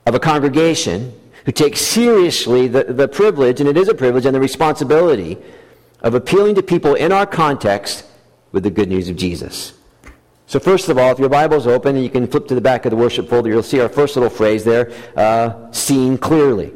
of 0.05 0.13
a 0.13 0.19
congregation 0.19 1.17
who 1.45 1.53
takes 1.53 1.79
seriously 1.79 2.67
the, 2.67 2.83
the 2.83 3.07
privilege, 3.07 3.61
and 3.61 3.69
it 3.69 3.77
is 3.77 3.87
a 3.87 3.95
privilege, 3.95 4.25
and 4.25 4.35
the 4.35 4.41
responsibility 4.41 5.37
of 6.01 6.15
appealing 6.15 6.55
to 6.55 6.61
people 6.61 6.95
in 6.95 7.13
our 7.13 7.25
context 7.25 8.07
with 8.53 8.63
the 8.63 8.71
good 8.71 8.87
news 8.87 9.09
of 9.09 9.17
Jesus. 9.17 9.73
So, 10.45 10.59
first 10.59 10.87
of 10.87 10.97
all, 10.97 11.11
if 11.11 11.19
your 11.19 11.29
Bible's 11.29 11.67
open 11.67 11.95
and 11.95 12.03
you 12.03 12.09
can 12.09 12.27
flip 12.27 12.47
to 12.47 12.55
the 12.55 12.61
back 12.61 12.85
of 12.85 12.91
the 12.91 12.95
worship 12.95 13.27
folder, 13.27 13.49
you'll 13.49 13.63
see 13.63 13.81
our 13.81 13.89
first 13.89 14.15
little 14.15 14.29
phrase 14.29 14.63
there 14.63 14.93
uh, 15.17 15.71
seen 15.71 16.17
clearly. 16.17 16.71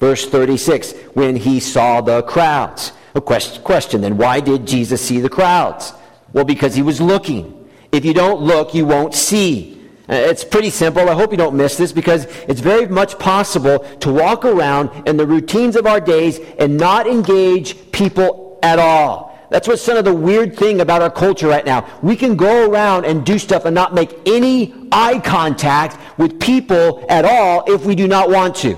Verse 0.00 0.28
36 0.28 0.92
when 1.14 1.36
he 1.36 1.60
saw 1.60 2.00
the 2.00 2.22
crowds. 2.22 2.92
A 3.14 3.20
question, 3.20 3.62
question 3.62 4.00
then, 4.00 4.16
why 4.16 4.40
did 4.40 4.66
Jesus 4.66 5.00
see 5.00 5.20
the 5.20 5.28
crowds? 5.28 5.94
Well, 6.32 6.44
because 6.44 6.74
he 6.74 6.82
was 6.82 7.00
looking. 7.00 7.68
If 7.90 8.04
you 8.04 8.12
don't 8.12 8.42
look, 8.42 8.74
you 8.74 8.84
won't 8.84 9.14
see. 9.14 9.74
Uh, 10.08 10.14
it's 10.14 10.44
pretty 10.44 10.70
simple. 10.70 11.08
I 11.08 11.14
hope 11.14 11.30
you 11.30 11.36
don't 11.36 11.56
miss 11.56 11.76
this 11.76 11.92
because 11.92 12.24
it's 12.48 12.60
very 12.60 12.86
much 12.86 13.18
possible 13.18 13.80
to 14.00 14.12
walk 14.12 14.44
around 14.44 15.08
in 15.08 15.16
the 15.16 15.26
routines 15.26 15.76
of 15.76 15.86
our 15.86 16.00
days 16.00 16.38
and 16.58 16.76
not 16.76 17.06
engage 17.06 17.92
people 17.92 18.58
at 18.62 18.78
all. 18.78 19.27
That's 19.50 19.66
what's 19.66 19.82
some 19.82 19.96
of 19.96 20.04
the 20.04 20.14
weird 20.14 20.56
thing 20.56 20.80
about 20.80 21.00
our 21.00 21.10
culture 21.10 21.48
right 21.48 21.64
now. 21.64 21.88
We 22.02 22.16
can 22.16 22.36
go 22.36 22.70
around 22.70 23.06
and 23.06 23.24
do 23.24 23.38
stuff 23.38 23.64
and 23.64 23.74
not 23.74 23.94
make 23.94 24.14
any 24.26 24.74
eye 24.92 25.20
contact 25.20 25.98
with 26.18 26.38
people 26.38 27.06
at 27.08 27.24
all 27.24 27.64
if 27.72 27.86
we 27.86 27.94
do 27.94 28.06
not 28.06 28.28
want 28.28 28.56
to. 28.56 28.76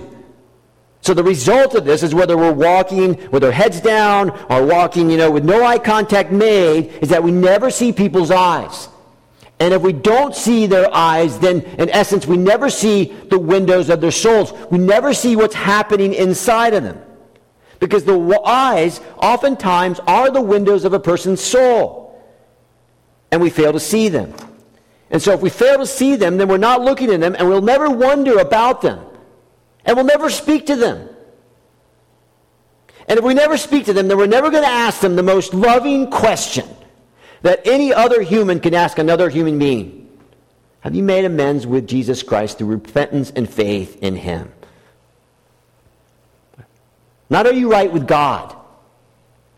So 1.03 1.15
the 1.15 1.25
result 1.25 1.75
of 1.75 1.85
this 1.85 2.03
is 2.03 2.15
whether 2.15 2.37
we're 2.37 2.53
walking 2.53 3.31
with 3.31 3.43
our 3.43 3.50
heads 3.50 3.81
down 3.81 4.31
or 4.50 4.65
walking, 4.65 5.11
you 5.11 5.17
know, 5.17 5.31
with 5.31 5.45
no 5.45 5.65
eye 5.65 5.79
contact 5.79 6.31
made, 6.31 6.93
is 7.00 7.09
that 7.09 7.23
we 7.23 7.33
never 7.33 7.71
see 7.71 7.93
people's 7.93 8.31
eyes. 8.31 8.89
And 9.59 9.75
if 9.75 9.83
we 9.83 9.93
don't 9.93 10.35
see 10.35 10.67
their 10.67 10.93
eyes, 10.95 11.39
then 11.39 11.62
in 11.62 11.91
essence, 11.91 12.27
we 12.27 12.37
never 12.37 12.71
see 12.71 13.07
the 13.29 13.39
windows 13.39 13.91
of 13.91 14.00
their 14.00 14.11
souls. 14.11 14.53
We 14.71 14.79
never 14.79 15.12
see 15.12 15.37
what's 15.37 15.55
happening 15.55 16.15
inside 16.15 16.75
of 16.75 16.83
them. 16.83 17.00
Because 17.80 18.04
the 18.04 18.40
eyes 18.44 19.00
oftentimes 19.16 19.99
are 20.06 20.30
the 20.30 20.40
windows 20.40 20.84
of 20.84 20.92
a 20.92 21.00
person's 21.00 21.40
soul. 21.40 22.22
And 23.32 23.40
we 23.40 23.50
fail 23.50 23.72
to 23.72 23.80
see 23.80 24.08
them. 24.08 24.34
And 25.10 25.20
so 25.20 25.32
if 25.32 25.40
we 25.40 25.50
fail 25.50 25.78
to 25.78 25.87
see 25.87 26.14
them, 26.14 26.37
then 26.37 26.46
we're 26.46 26.58
not 26.58 26.82
looking 26.82 27.10
in 27.10 27.20
them 27.20 27.34
and 27.37 27.49
we'll 27.49 27.62
never 27.62 27.90
wonder 27.90 28.38
about 28.38 28.82
them. 28.82 29.04
And 29.84 29.96
we'll 29.96 30.06
never 30.06 30.30
speak 30.30 30.66
to 30.66 30.76
them. 30.76 31.08
And 33.08 33.18
if 33.18 33.25
we 33.25 33.34
never 33.34 33.56
speak 33.56 33.87
to 33.87 33.92
them, 33.92 34.06
then 34.06 34.18
we're 34.18 34.26
never 34.26 34.50
going 34.50 34.62
to 34.62 34.68
ask 34.68 35.00
them 35.00 35.16
the 35.16 35.22
most 35.22 35.52
loving 35.52 36.10
question 36.10 36.68
that 37.42 37.66
any 37.66 37.92
other 37.92 38.22
human 38.22 38.60
can 38.60 38.75
ask 38.75 38.99
another 38.99 39.28
human 39.28 39.58
being. 39.58 40.08
Have 40.80 40.94
you 40.94 41.02
made 41.02 41.25
amends 41.25 41.66
with 41.66 41.88
Jesus 41.88 42.22
Christ 42.22 42.58
through 42.58 42.68
repentance 42.68 43.32
and 43.34 43.49
faith 43.49 44.00
in 44.02 44.16
him? 44.16 44.52
Not 47.30 47.46
are 47.46 47.52
you 47.52 47.70
right 47.70 47.90
with 47.90 48.06
God? 48.06 48.56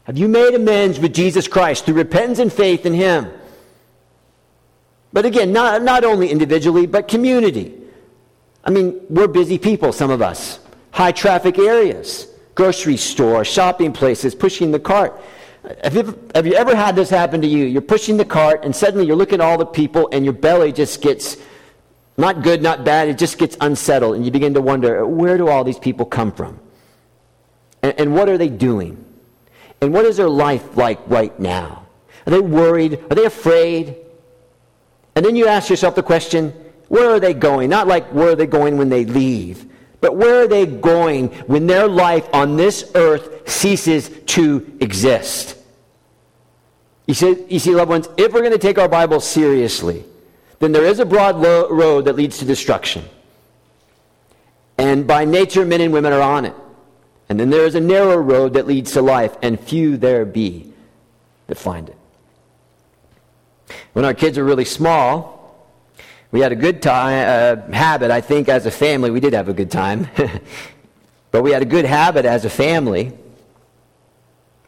Have 0.04 0.18
you 0.18 0.28
made 0.28 0.54
amends 0.54 1.00
with 1.00 1.14
Jesus 1.14 1.48
Christ 1.48 1.86
through 1.86 1.94
repentance 1.94 2.38
and 2.38 2.52
faith 2.52 2.84
in 2.84 2.92
Him? 2.92 3.32
But 5.12 5.24
again, 5.24 5.52
not, 5.52 5.82
not 5.82 6.04
only 6.04 6.30
individually, 6.30 6.86
but 6.86 7.08
community. 7.08 7.74
I 8.64 8.70
mean, 8.70 9.00
we're 9.08 9.28
busy 9.28 9.58
people, 9.58 9.92
some 9.92 10.10
of 10.10 10.22
us. 10.22 10.60
High 10.90 11.12
traffic 11.12 11.58
areas, 11.58 12.28
grocery 12.54 12.96
store, 12.96 13.44
shopping 13.44 13.92
places, 13.92 14.34
pushing 14.34 14.70
the 14.70 14.80
cart. 14.80 15.20
Have 15.82 15.94
you, 15.94 16.18
have 16.34 16.46
you 16.46 16.54
ever 16.54 16.74
had 16.74 16.96
this 16.96 17.08
happen 17.08 17.40
to 17.40 17.46
you? 17.46 17.64
You're 17.66 17.82
pushing 17.82 18.16
the 18.16 18.24
cart, 18.24 18.64
and 18.64 18.74
suddenly 18.74 19.06
you're 19.06 19.16
looking 19.16 19.40
at 19.40 19.40
all 19.40 19.58
the 19.58 19.66
people, 19.66 20.08
and 20.12 20.24
your 20.24 20.34
belly 20.34 20.72
just 20.72 21.00
gets 21.00 21.36
not 22.16 22.42
good, 22.42 22.62
not 22.62 22.84
bad, 22.84 23.08
it 23.08 23.18
just 23.18 23.38
gets 23.38 23.56
unsettled, 23.60 24.16
and 24.16 24.24
you 24.24 24.30
begin 24.30 24.54
to 24.54 24.60
wonder 24.60 25.06
where 25.06 25.38
do 25.38 25.48
all 25.48 25.64
these 25.64 25.78
people 25.78 26.04
come 26.04 26.32
from? 26.32 26.58
And, 27.82 27.98
and 27.98 28.14
what 28.14 28.28
are 28.28 28.38
they 28.38 28.48
doing? 28.48 29.04
And 29.80 29.92
what 29.92 30.04
is 30.04 30.16
their 30.16 30.28
life 30.28 30.76
like 30.76 31.00
right 31.08 31.38
now? 31.40 31.86
Are 32.26 32.30
they 32.30 32.40
worried? 32.40 33.02
Are 33.10 33.14
they 33.14 33.24
afraid? 33.24 33.96
And 35.14 35.24
then 35.24 35.36
you 35.36 35.46
ask 35.46 35.68
yourself 35.68 35.94
the 35.94 36.02
question, 36.02 36.50
where 36.88 37.10
are 37.10 37.20
they 37.20 37.34
going? 37.34 37.70
Not 37.70 37.88
like 37.88 38.06
where 38.12 38.28
are 38.28 38.36
they 38.36 38.46
going 38.46 38.78
when 38.78 38.88
they 38.88 39.04
leave, 39.04 39.66
but 40.00 40.16
where 40.16 40.42
are 40.42 40.46
they 40.46 40.66
going 40.66 41.28
when 41.46 41.66
their 41.66 41.88
life 41.88 42.28
on 42.32 42.56
this 42.56 42.90
earth 42.94 43.48
ceases 43.48 44.10
to 44.26 44.76
exist? 44.80 45.56
You 47.06 47.14
see, 47.14 47.44
you 47.48 47.58
see 47.58 47.74
loved 47.74 47.90
ones, 47.90 48.08
if 48.16 48.32
we're 48.32 48.40
going 48.40 48.52
to 48.52 48.58
take 48.58 48.78
our 48.78 48.88
Bible 48.88 49.20
seriously, 49.20 50.04
then 50.60 50.72
there 50.72 50.84
is 50.84 51.00
a 51.00 51.04
broad 51.04 51.36
lo- 51.36 51.68
road 51.70 52.04
that 52.04 52.14
leads 52.14 52.38
to 52.38 52.44
destruction. 52.44 53.04
And 54.78 55.06
by 55.06 55.24
nature, 55.24 55.64
men 55.64 55.80
and 55.80 55.92
women 55.92 56.12
are 56.12 56.20
on 56.20 56.44
it. 56.44 56.54
And 57.32 57.40
then 57.40 57.48
there 57.48 57.64
is 57.64 57.74
a 57.74 57.80
narrow 57.80 58.18
road 58.18 58.52
that 58.52 58.66
leads 58.66 58.92
to 58.92 59.00
life, 59.00 59.34
and 59.40 59.58
few 59.58 59.96
there 59.96 60.26
be 60.26 60.70
that 61.46 61.56
find 61.56 61.88
it. 61.88 61.96
When 63.94 64.04
our 64.04 64.12
kids 64.12 64.36
were 64.36 64.44
really 64.44 64.66
small, 64.66 65.66
we 66.30 66.40
had 66.40 66.52
a 66.52 66.54
good 66.54 66.82
time, 66.82 67.24
uh, 67.26 67.72
habit, 67.72 68.10
I 68.10 68.20
think, 68.20 68.50
as 68.50 68.66
a 68.66 68.70
family. 68.70 69.10
We 69.10 69.18
did 69.18 69.32
have 69.32 69.48
a 69.48 69.54
good 69.54 69.70
time. 69.70 70.08
but 71.30 71.40
we 71.42 71.52
had 71.52 71.62
a 71.62 71.64
good 71.64 71.86
habit 71.86 72.26
as 72.26 72.44
a 72.44 72.50
family 72.50 73.14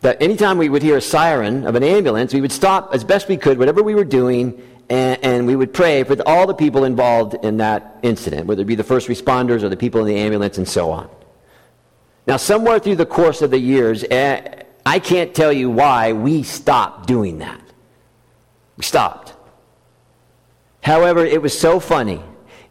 that 0.00 0.23
anytime 0.23 0.56
we 0.56 0.71
would 0.71 0.83
hear 0.83 0.97
a 0.97 1.02
siren 1.02 1.66
of 1.66 1.75
an 1.75 1.83
ambulance, 1.83 2.33
we 2.33 2.40
would 2.40 2.52
stop 2.52 2.94
as 2.94 3.04
best 3.04 3.28
we 3.28 3.37
could, 3.37 3.59
whatever 3.59 3.83
we 3.83 3.94
were 3.94 4.04
doing, 4.04 4.59
and, 4.88 5.23
and, 5.23 5.47
we 5.47 5.54
would 5.54 5.75
pray 5.75 6.02
for 6.02 6.16
all 6.26 6.47
the 6.47 6.54
people 6.54 6.85
involved 6.85 7.35
in 7.44 7.59
that 7.59 7.99
incident, 8.02 8.47
whether 8.47 8.62
it 8.62 8.66
be 8.66 8.75
the 8.75 8.85
first 8.85 9.09
responders 9.09 9.62
or 9.62 9.68
the 9.68 9.76
people 9.76 10.00
in 10.00 10.06
the 10.06 10.16
ambulance 10.16 10.56
and 10.56 10.66
so 10.66 10.90
on. 10.90 11.11
Now, 12.26 12.37
somewhere 12.38 12.78
through 12.78 12.97
the 12.97 13.07
course 13.07 13.43
of 13.43 13.50
the 13.50 13.59
years, 13.59 14.04
eh, 14.11 14.62
I 14.87 14.99
can't 14.99 15.35
tell 15.35 15.52
you 15.52 15.71
why 15.71 16.12
we 16.12 16.43
stopped 16.43 17.07
doing 17.07 17.38
that. 17.38 17.61
We 18.76 18.85
stopped. 18.85 19.35
However, 20.83 21.25
it 21.25 21.40
was 21.40 21.59
so 21.59 21.81
funny 21.81 22.23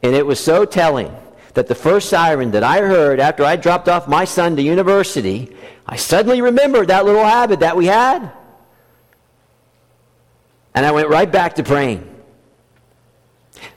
and 0.01 0.15
it 0.15 0.25
was 0.25 0.39
so 0.39 0.65
telling 0.65 1.15
that 1.53 1.67
the 1.67 1.75
first 1.75 2.09
siren 2.09 2.51
that 2.51 2.63
I 2.63 2.79
heard 2.79 3.19
after 3.19 3.43
I 3.43 3.55
dropped 3.55 3.87
off 3.87 4.07
my 4.07 4.25
son 4.25 4.55
to 4.55 4.61
university, 4.61 5.55
I 5.87 5.95
suddenly 5.97 6.41
remembered 6.41 6.89
that 6.89 7.05
little 7.05 7.23
habit 7.23 7.59
that 7.61 7.77
we 7.77 7.85
had. 7.85 8.31
And 10.75 10.85
I 10.85 10.91
went 10.91 11.09
right 11.09 11.31
back 11.31 11.55
to 11.55 11.63
praying. 11.63 12.09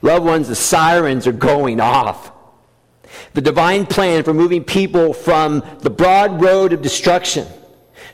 Loved 0.03 0.25
ones, 0.25 0.49
the 0.49 0.55
sirens 0.55 1.27
are 1.27 1.33
going 1.33 1.81
off. 1.81 2.33
The 3.37 3.43
divine 3.43 3.85
plan 3.85 4.25
for 4.25 4.33
moving 4.33 4.65
people 4.65 5.13
from 5.13 5.63
the 5.81 5.91
broad 5.91 6.41
road 6.41 6.73
of 6.73 6.81
destruction 6.81 7.47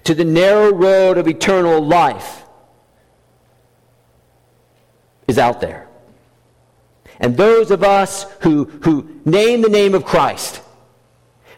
to 0.03 0.17
the 0.17 0.25
narrow 0.25 0.75
road 0.75 1.17
of 1.17 1.29
eternal 1.29 1.81
life 1.81 2.43
is 5.29 5.39
out 5.39 5.61
there. 5.61 5.87
And 7.21 7.37
those 7.37 7.71
of 7.71 7.85
us 7.85 8.25
who, 8.41 8.65
who 8.83 9.21
name 9.25 9.63
the 9.63 9.69
name 9.69 9.95
of 9.95 10.05
Christ, 10.05 10.61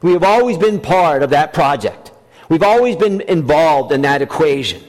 we 0.02 0.12
have 0.12 0.24
always 0.24 0.58
been 0.58 0.78
part 0.78 1.22
of 1.22 1.30
that 1.30 1.54
project. 1.54 2.12
We've 2.50 2.62
always 2.62 2.96
been 2.96 3.22
involved 3.22 3.92
in 3.92 4.02
that 4.02 4.20
equation. 4.20 4.82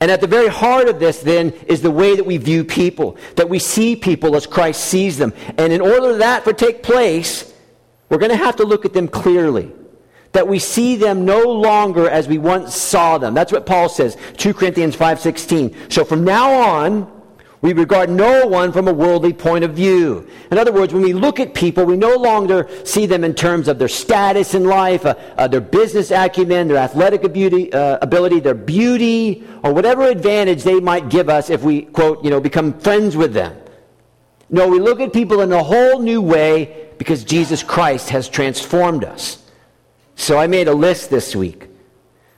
And 0.00 0.10
at 0.10 0.20
the 0.20 0.26
very 0.26 0.48
heart 0.48 0.88
of 0.88 0.98
this, 0.98 1.20
then, 1.20 1.50
is 1.68 1.80
the 1.80 1.92
way 1.92 2.16
that 2.16 2.26
we 2.26 2.38
view 2.38 2.64
people, 2.64 3.16
that 3.36 3.48
we 3.48 3.60
see 3.60 3.94
people 3.94 4.34
as 4.34 4.48
Christ 4.48 4.82
sees 4.82 5.16
them. 5.16 5.32
And 5.56 5.72
in 5.72 5.80
order 5.80 6.18
that 6.18 6.44
to 6.44 6.52
take 6.52 6.82
place, 6.82 7.50
we're 8.12 8.18
going 8.18 8.30
to 8.30 8.36
have 8.36 8.56
to 8.56 8.64
look 8.64 8.84
at 8.84 8.92
them 8.92 9.08
clearly. 9.08 9.72
That 10.32 10.46
we 10.46 10.58
see 10.58 10.96
them 10.96 11.24
no 11.24 11.40
longer 11.40 12.10
as 12.10 12.28
we 12.28 12.36
once 12.36 12.74
saw 12.74 13.16
them. 13.16 13.32
That's 13.32 13.50
what 13.50 13.64
Paul 13.64 13.88
says, 13.88 14.18
2 14.36 14.52
Corinthians 14.52 14.94
5.16. 14.94 15.90
So 15.90 16.04
from 16.04 16.22
now 16.22 16.52
on, 16.52 17.10
we 17.62 17.72
regard 17.72 18.10
no 18.10 18.46
one 18.46 18.70
from 18.70 18.86
a 18.86 18.92
worldly 18.92 19.32
point 19.32 19.64
of 19.64 19.72
view. 19.72 20.28
In 20.50 20.58
other 20.58 20.72
words, 20.72 20.92
when 20.92 21.02
we 21.02 21.14
look 21.14 21.40
at 21.40 21.54
people, 21.54 21.86
we 21.86 21.96
no 21.96 22.16
longer 22.16 22.68
see 22.84 23.06
them 23.06 23.24
in 23.24 23.32
terms 23.32 23.66
of 23.66 23.78
their 23.78 23.88
status 23.88 24.52
in 24.52 24.64
life, 24.64 25.06
uh, 25.06 25.14
uh, 25.38 25.48
their 25.48 25.62
business 25.62 26.10
acumen, 26.10 26.68
their 26.68 26.76
athletic 26.76 27.24
ability, 27.24 27.72
uh, 27.72 27.98
ability, 28.02 28.40
their 28.40 28.54
beauty, 28.54 29.42
or 29.62 29.72
whatever 29.72 30.02
advantage 30.02 30.64
they 30.64 30.80
might 30.80 31.08
give 31.08 31.30
us 31.30 31.48
if 31.48 31.62
we, 31.62 31.82
quote, 31.82 32.22
you 32.22 32.28
know, 32.28 32.40
become 32.40 32.78
friends 32.80 33.16
with 33.16 33.32
them. 33.32 33.56
No, 34.50 34.68
we 34.68 34.80
look 34.80 35.00
at 35.00 35.14
people 35.14 35.40
in 35.40 35.50
a 35.50 35.62
whole 35.62 35.98
new 35.98 36.20
way 36.20 36.91
because 37.02 37.24
Jesus 37.24 37.64
Christ 37.64 38.10
has 38.10 38.28
transformed 38.28 39.02
us. 39.02 39.42
So 40.14 40.38
I 40.38 40.46
made 40.46 40.68
a 40.68 40.72
list 40.72 41.10
this 41.10 41.34
week. 41.34 41.66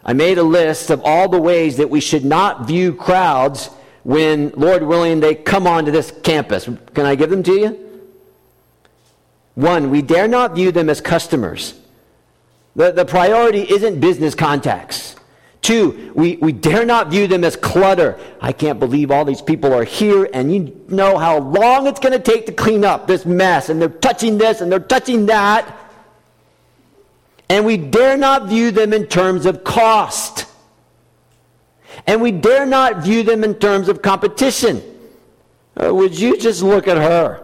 I 0.02 0.14
made 0.14 0.38
a 0.38 0.42
list 0.42 0.88
of 0.88 1.02
all 1.04 1.28
the 1.28 1.38
ways 1.38 1.76
that 1.76 1.90
we 1.90 2.00
should 2.00 2.24
not 2.24 2.66
view 2.66 2.94
crowds 2.94 3.68
when, 4.04 4.52
Lord 4.56 4.82
willing, 4.82 5.20
they 5.20 5.34
come 5.34 5.66
onto 5.66 5.90
this 5.90 6.10
campus. 6.22 6.64
Can 6.64 7.04
I 7.04 7.14
give 7.14 7.28
them 7.28 7.42
to 7.42 7.52
you? 7.52 8.10
One, 9.54 9.90
we 9.90 10.00
dare 10.00 10.28
not 10.28 10.54
view 10.54 10.72
them 10.72 10.88
as 10.88 11.02
customers. 11.02 11.78
The, 12.74 12.90
the 12.90 13.04
priority 13.04 13.70
isn't 13.70 14.00
business 14.00 14.34
contacts. 14.34 15.13
Two, 15.64 16.12
we, 16.14 16.36
we 16.36 16.52
dare 16.52 16.84
not 16.84 17.08
view 17.08 17.26
them 17.26 17.42
as 17.42 17.56
clutter. 17.56 18.20
I 18.38 18.52
can't 18.52 18.78
believe 18.78 19.10
all 19.10 19.24
these 19.24 19.40
people 19.40 19.72
are 19.72 19.82
here, 19.82 20.28
and 20.34 20.54
you 20.54 20.78
know 20.88 21.16
how 21.16 21.38
long 21.38 21.86
it's 21.86 21.98
going 21.98 22.12
to 22.12 22.18
take 22.18 22.44
to 22.44 22.52
clean 22.52 22.84
up 22.84 23.06
this 23.06 23.24
mess, 23.24 23.70
and 23.70 23.80
they're 23.80 23.88
touching 23.88 24.36
this 24.36 24.60
and 24.60 24.70
they're 24.70 24.78
touching 24.78 25.24
that. 25.24 25.74
And 27.48 27.64
we 27.64 27.78
dare 27.78 28.18
not 28.18 28.46
view 28.46 28.72
them 28.72 28.92
in 28.92 29.06
terms 29.06 29.46
of 29.46 29.64
cost. 29.64 30.44
And 32.06 32.20
we 32.20 32.30
dare 32.30 32.66
not 32.66 33.02
view 33.02 33.22
them 33.22 33.42
in 33.42 33.54
terms 33.54 33.88
of 33.88 34.02
competition. 34.02 34.82
Uh, 35.82 35.94
would 35.94 36.18
you 36.18 36.36
just 36.38 36.62
look 36.62 36.86
at 36.86 36.98
her? 36.98 37.42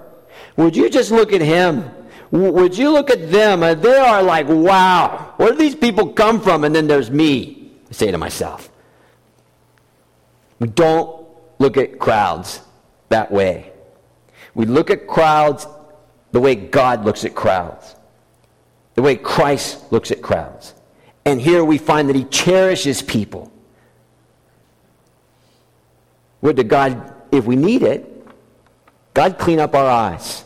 Would 0.58 0.76
you 0.76 0.90
just 0.90 1.10
look 1.10 1.32
at 1.32 1.40
him? 1.40 1.90
Would 2.32 2.76
you 2.76 2.90
look 2.90 3.08
at 3.08 3.30
them? 3.30 3.62
Uh, 3.62 3.72
they 3.72 3.96
are 3.96 4.22
like, 4.22 4.46
wow, 4.46 5.32
where 5.38 5.52
do 5.52 5.56
these 5.56 5.74
people 5.74 6.12
come 6.12 6.38
from? 6.42 6.64
And 6.64 6.74
then 6.74 6.86
there's 6.86 7.10
me, 7.10 7.59
say 7.90 8.10
to 8.10 8.18
myself. 8.18 8.70
We 10.58 10.68
don't 10.68 11.26
look 11.58 11.76
at 11.76 11.98
crowds 11.98 12.60
that 13.08 13.30
way. 13.30 13.72
We 14.54 14.66
look 14.66 14.90
at 14.90 15.06
crowds 15.06 15.66
the 16.32 16.40
way 16.40 16.54
God 16.54 17.04
looks 17.04 17.24
at 17.24 17.34
crowds, 17.34 17.96
the 18.94 19.02
way 19.02 19.16
Christ 19.16 19.90
looks 19.92 20.10
at 20.10 20.22
crowds. 20.22 20.74
And 21.24 21.40
here 21.40 21.64
we 21.64 21.78
find 21.78 22.08
that 22.08 22.16
he 22.16 22.24
cherishes 22.24 23.02
people. 23.02 23.52
Would 26.40 26.56
to 26.56 26.64
God, 26.64 27.14
if 27.30 27.44
we 27.44 27.56
need 27.56 27.82
it, 27.82 28.06
God 29.12 29.38
clean 29.38 29.60
up 29.60 29.74
our 29.74 29.86
eyes. 29.86 30.44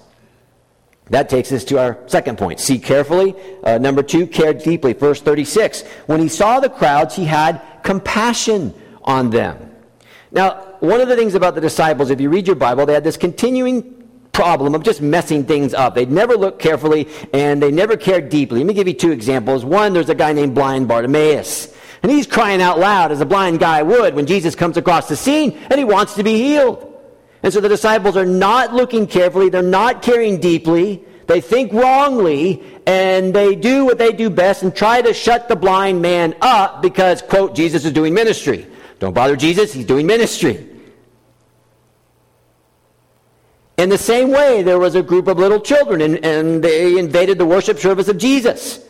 That 1.10 1.28
takes 1.28 1.52
us 1.52 1.64
to 1.64 1.78
our 1.78 1.98
second 2.06 2.38
point. 2.38 2.60
See 2.60 2.78
carefully. 2.78 3.34
Uh, 3.62 3.78
number 3.78 4.02
two, 4.02 4.26
care 4.26 4.54
deeply. 4.54 4.94
Verse 4.94 5.20
36. 5.20 5.82
When 6.06 6.20
he 6.20 6.28
saw 6.28 6.60
the 6.60 6.70
crowds, 6.70 7.14
he 7.14 7.24
had 7.24 7.60
compassion 7.82 8.74
on 9.02 9.30
them. 9.30 9.70
Now, 10.32 10.76
one 10.80 11.00
of 11.00 11.08
the 11.08 11.16
things 11.16 11.34
about 11.34 11.54
the 11.54 11.60
disciples, 11.60 12.10
if 12.10 12.20
you 12.20 12.30
read 12.30 12.46
your 12.46 12.56
Bible, 12.56 12.86
they 12.86 12.94
had 12.94 13.04
this 13.04 13.16
continuing 13.16 14.04
problem 14.32 14.74
of 14.74 14.82
just 14.82 15.00
messing 15.00 15.44
things 15.44 15.74
up. 15.74 15.94
They'd 15.94 16.10
never 16.10 16.36
look 16.36 16.58
carefully 16.58 17.08
and 17.32 17.62
they 17.62 17.70
never 17.70 17.96
cared 17.96 18.30
deeply. 18.30 18.58
Let 18.58 18.66
me 18.66 18.74
give 18.74 18.88
you 18.88 18.94
two 18.94 19.12
examples. 19.12 19.64
One, 19.64 19.92
there's 19.92 20.08
a 20.08 20.14
guy 20.14 20.32
named 20.32 20.54
blind 20.54 20.88
Bartimaeus. 20.88 21.72
And 22.02 22.10
he's 22.10 22.26
crying 22.26 22.60
out 22.60 22.78
loud 22.78 23.12
as 23.12 23.20
a 23.20 23.26
blind 23.26 23.60
guy 23.60 23.82
would 23.82 24.14
when 24.14 24.26
Jesus 24.26 24.54
comes 24.54 24.76
across 24.76 25.08
the 25.08 25.16
scene 25.16 25.52
and 25.70 25.78
he 25.78 25.84
wants 25.84 26.14
to 26.14 26.22
be 26.22 26.36
healed. 26.36 26.93
And 27.44 27.52
so 27.52 27.60
the 27.60 27.68
disciples 27.68 28.16
are 28.16 28.24
not 28.24 28.72
looking 28.72 29.06
carefully, 29.06 29.50
they're 29.50 29.62
not 29.62 30.00
caring 30.00 30.40
deeply, 30.40 31.04
they 31.26 31.42
think 31.42 31.74
wrongly, 31.74 32.62
and 32.86 33.34
they 33.34 33.54
do 33.54 33.84
what 33.84 33.98
they 33.98 34.12
do 34.12 34.30
best 34.30 34.62
and 34.62 34.74
try 34.74 35.02
to 35.02 35.12
shut 35.12 35.46
the 35.46 35.54
blind 35.54 36.00
man 36.00 36.34
up 36.40 36.80
because, 36.80 37.20
quote, 37.20 37.54
Jesus 37.54 37.84
is 37.84 37.92
doing 37.92 38.14
ministry. 38.14 38.66
Don't 38.98 39.12
bother 39.12 39.36
Jesus, 39.36 39.74
he's 39.74 39.84
doing 39.84 40.06
ministry. 40.06 40.66
In 43.76 43.90
the 43.90 43.98
same 43.98 44.30
way, 44.30 44.62
there 44.62 44.78
was 44.78 44.94
a 44.94 45.02
group 45.02 45.28
of 45.28 45.38
little 45.38 45.60
children 45.60 46.00
and, 46.00 46.24
and 46.24 46.64
they 46.64 46.98
invaded 46.98 47.36
the 47.36 47.44
worship 47.44 47.78
service 47.78 48.08
of 48.08 48.16
Jesus. 48.16 48.82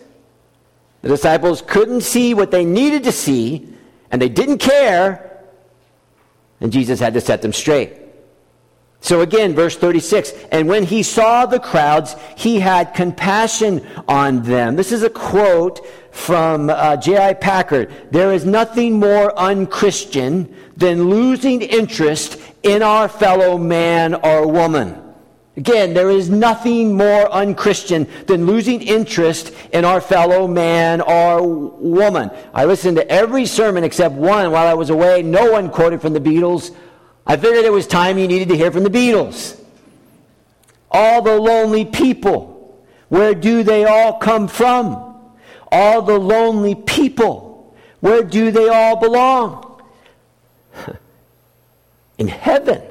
The 1.02 1.08
disciples 1.08 1.60
couldn't 1.60 2.02
see 2.02 2.34
what 2.34 2.52
they 2.52 2.64
needed 2.64 3.02
to 3.02 3.12
see, 3.12 3.68
and 4.12 4.22
they 4.22 4.28
didn't 4.28 4.58
care, 4.58 5.42
and 6.60 6.70
Jesus 6.70 7.00
had 7.00 7.14
to 7.14 7.20
set 7.20 7.42
them 7.42 7.52
straight. 7.52 8.03
So 9.04 9.20
again, 9.20 9.54
verse 9.54 9.76
36, 9.76 10.32
and 10.50 10.66
when 10.66 10.82
he 10.82 11.02
saw 11.02 11.44
the 11.44 11.60
crowds, 11.60 12.16
he 12.38 12.58
had 12.58 12.94
compassion 12.94 13.86
on 14.08 14.42
them. 14.44 14.76
This 14.76 14.92
is 14.92 15.02
a 15.02 15.10
quote 15.10 15.86
from 16.10 16.70
uh, 16.70 16.96
J.I. 16.96 17.34
Packer. 17.34 17.92
There 18.10 18.32
is 18.32 18.46
nothing 18.46 18.98
more 18.98 19.38
unchristian 19.38 20.56
than 20.78 21.10
losing 21.10 21.60
interest 21.60 22.40
in 22.62 22.82
our 22.82 23.06
fellow 23.06 23.58
man 23.58 24.14
or 24.14 24.50
woman. 24.50 24.98
Again, 25.58 25.92
there 25.92 26.08
is 26.08 26.30
nothing 26.30 26.96
more 26.96 27.30
unchristian 27.30 28.06
than 28.26 28.46
losing 28.46 28.80
interest 28.80 29.52
in 29.74 29.84
our 29.84 30.00
fellow 30.00 30.48
man 30.48 31.02
or 31.02 31.46
woman. 31.46 32.30
I 32.54 32.64
listened 32.64 32.96
to 32.96 33.06
every 33.12 33.44
sermon 33.44 33.84
except 33.84 34.14
one 34.14 34.50
while 34.50 34.66
I 34.66 34.72
was 34.72 34.88
away. 34.88 35.22
No 35.22 35.52
one 35.52 35.68
quoted 35.68 36.00
from 36.00 36.14
the 36.14 36.20
Beatles. 36.20 36.74
I 37.26 37.36
figured 37.36 37.64
it 37.64 37.72
was 37.72 37.86
time 37.86 38.18
you 38.18 38.28
needed 38.28 38.48
to 38.50 38.56
hear 38.56 38.70
from 38.70 38.84
the 38.84 38.90
Beatles. 38.90 39.60
All 40.90 41.22
the 41.22 41.38
lonely 41.38 41.84
people, 41.84 42.84
where 43.08 43.34
do 43.34 43.62
they 43.62 43.84
all 43.84 44.18
come 44.18 44.46
from? 44.46 45.16
All 45.72 46.02
the 46.02 46.18
lonely 46.18 46.74
people, 46.74 47.74
where 48.00 48.22
do 48.22 48.50
they 48.50 48.68
all 48.68 48.96
belong? 48.96 49.82
In 52.18 52.28
heaven. 52.28 52.82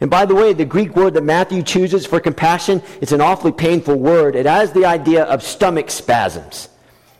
And 0.00 0.10
by 0.10 0.26
the 0.26 0.34
way, 0.34 0.52
the 0.52 0.64
Greek 0.64 0.94
word 0.94 1.14
that 1.14 1.22
Matthew 1.22 1.62
chooses 1.62 2.04
for 2.06 2.20
compassion, 2.20 2.82
it's 3.00 3.12
an 3.12 3.20
awfully 3.20 3.52
painful 3.52 3.96
word. 3.96 4.34
It 4.34 4.46
has 4.46 4.72
the 4.72 4.84
idea 4.84 5.24
of 5.24 5.42
stomach 5.42 5.90
spasms. 5.90 6.68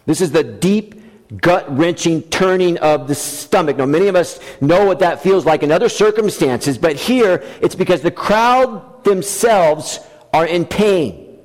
This 0.04 0.20
is 0.20 0.30
the 0.32 0.44
deep, 0.44 0.95
gut 1.36 1.64
wrenching 1.76 2.22
turning 2.22 2.78
of 2.78 3.08
the 3.08 3.14
stomach. 3.14 3.76
Now, 3.76 3.86
many 3.86 4.08
of 4.08 4.16
us 4.16 4.38
know 4.60 4.86
what 4.86 5.00
that 5.00 5.22
feels 5.22 5.44
like 5.44 5.62
in 5.62 5.72
other 5.72 5.88
circumstances, 5.88 6.78
but 6.78 6.96
here 6.96 7.42
it's 7.60 7.74
because 7.74 8.02
the 8.02 8.10
crowd 8.10 9.04
themselves 9.04 10.00
are 10.32 10.46
in 10.46 10.64
pain. 10.64 11.40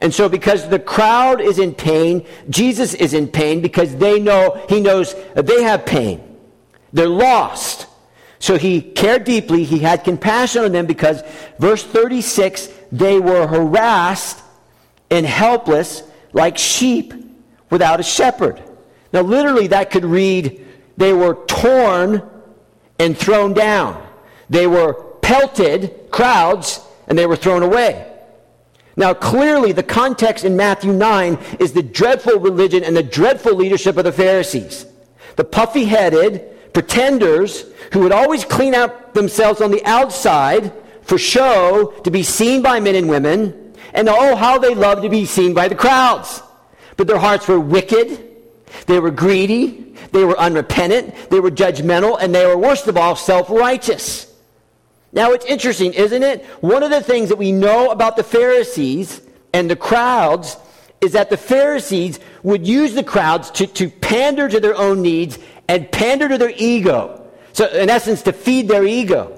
And 0.00 0.14
so 0.14 0.28
because 0.28 0.68
the 0.68 0.78
crowd 0.78 1.40
is 1.40 1.58
in 1.58 1.74
pain, 1.74 2.24
Jesus 2.48 2.94
is 2.94 3.14
in 3.14 3.26
pain 3.26 3.60
because 3.60 3.96
they 3.96 4.20
know, 4.20 4.64
he 4.68 4.80
knows 4.80 5.14
they 5.34 5.62
have 5.62 5.84
pain. 5.84 6.22
They're 6.92 7.08
lost. 7.08 7.86
So 8.38 8.56
he 8.56 8.80
cared 8.80 9.24
deeply. 9.24 9.64
He 9.64 9.80
had 9.80 10.04
compassion 10.04 10.64
on 10.64 10.72
them 10.72 10.86
because, 10.86 11.22
verse 11.58 11.82
36, 11.82 12.68
they 12.92 13.18
were 13.18 13.46
harassed 13.48 14.40
and 15.10 15.26
helpless 15.26 16.04
like 16.32 16.56
sheep 16.56 17.12
without 17.70 17.98
a 17.98 18.04
shepherd. 18.04 18.62
Now, 19.12 19.22
literally, 19.22 19.68
that 19.68 19.90
could 19.90 20.04
read, 20.04 20.66
they 20.96 21.12
were 21.12 21.34
torn 21.46 22.22
and 22.98 23.16
thrown 23.16 23.54
down. 23.54 24.04
They 24.50 24.66
were 24.66 24.94
pelted, 25.22 26.10
crowds, 26.10 26.80
and 27.06 27.18
they 27.18 27.26
were 27.26 27.36
thrown 27.36 27.62
away. 27.62 28.04
Now, 28.96 29.14
clearly, 29.14 29.72
the 29.72 29.82
context 29.82 30.44
in 30.44 30.56
Matthew 30.56 30.92
9 30.92 31.38
is 31.60 31.72
the 31.72 31.82
dreadful 31.82 32.40
religion 32.40 32.82
and 32.82 32.96
the 32.96 33.02
dreadful 33.02 33.54
leadership 33.54 33.96
of 33.96 34.04
the 34.04 34.12
Pharisees. 34.12 34.86
The 35.36 35.44
puffy 35.44 35.84
headed 35.84 36.72
pretenders 36.72 37.64
who 37.92 38.00
would 38.00 38.12
always 38.12 38.44
clean 38.44 38.74
up 38.74 39.14
themselves 39.14 39.60
on 39.60 39.70
the 39.70 39.84
outside 39.84 40.72
for 41.02 41.16
show 41.16 41.92
to 42.02 42.10
be 42.10 42.22
seen 42.22 42.60
by 42.60 42.80
men 42.80 42.96
and 42.96 43.08
women, 43.08 43.74
and 43.94 44.08
oh, 44.08 44.36
how 44.36 44.58
they 44.58 44.74
loved 44.74 45.02
to 45.02 45.08
be 45.08 45.24
seen 45.24 45.54
by 45.54 45.68
the 45.68 45.74
crowds. 45.74 46.42
But 46.96 47.06
their 47.06 47.18
hearts 47.18 47.46
were 47.48 47.60
wicked, 47.60 48.27
they 48.86 49.00
were 49.00 49.10
greedy, 49.10 49.94
they 50.12 50.24
were 50.24 50.38
unrepentant, 50.38 51.14
they 51.30 51.40
were 51.40 51.50
judgmental, 51.50 52.18
and 52.20 52.34
they 52.34 52.46
were, 52.46 52.56
worst 52.56 52.86
of 52.86 52.96
all, 52.96 53.16
self 53.16 53.50
righteous. 53.50 54.32
Now, 55.12 55.32
it's 55.32 55.46
interesting, 55.46 55.94
isn't 55.94 56.22
it? 56.22 56.44
One 56.60 56.82
of 56.82 56.90
the 56.90 57.00
things 57.00 57.30
that 57.30 57.36
we 57.36 57.52
know 57.52 57.90
about 57.90 58.16
the 58.16 58.22
Pharisees 58.22 59.22
and 59.54 59.70
the 59.70 59.76
crowds 59.76 60.56
is 61.00 61.12
that 61.12 61.30
the 61.30 61.36
Pharisees 61.36 62.20
would 62.42 62.66
use 62.66 62.94
the 62.94 63.04
crowds 63.04 63.50
to, 63.52 63.66
to 63.66 63.88
pander 63.88 64.48
to 64.48 64.60
their 64.60 64.74
own 64.74 65.00
needs 65.00 65.38
and 65.68 65.90
pander 65.90 66.28
to 66.28 66.38
their 66.38 66.52
ego. 66.56 67.26
So, 67.52 67.66
in 67.68 67.88
essence, 67.88 68.22
to 68.22 68.32
feed 68.32 68.68
their 68.68 68.84
ego. 68.84 69.34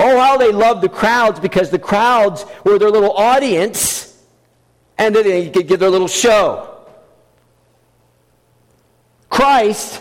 Oh, 0.00 0.18
how 0.18 0.36
they 0.36 0.52
loved 0.52 0.82
the 0.82 0.88
crowds 0.88 1.40
because 1.40 1.70
the 1.70 1.78
crowds 1.78 2.44
were 2.64 2.78
their 2.78 2.90
little 2.90 3.12
audience 3.12 4.22
and 4.98 5.14
they 5.14 5.50
could 5.50 5.68
give 5.68 5.80
their 5.80 5.90
little 5.90 6.08
show. 6.08 6.73
Christ 9.34 10.00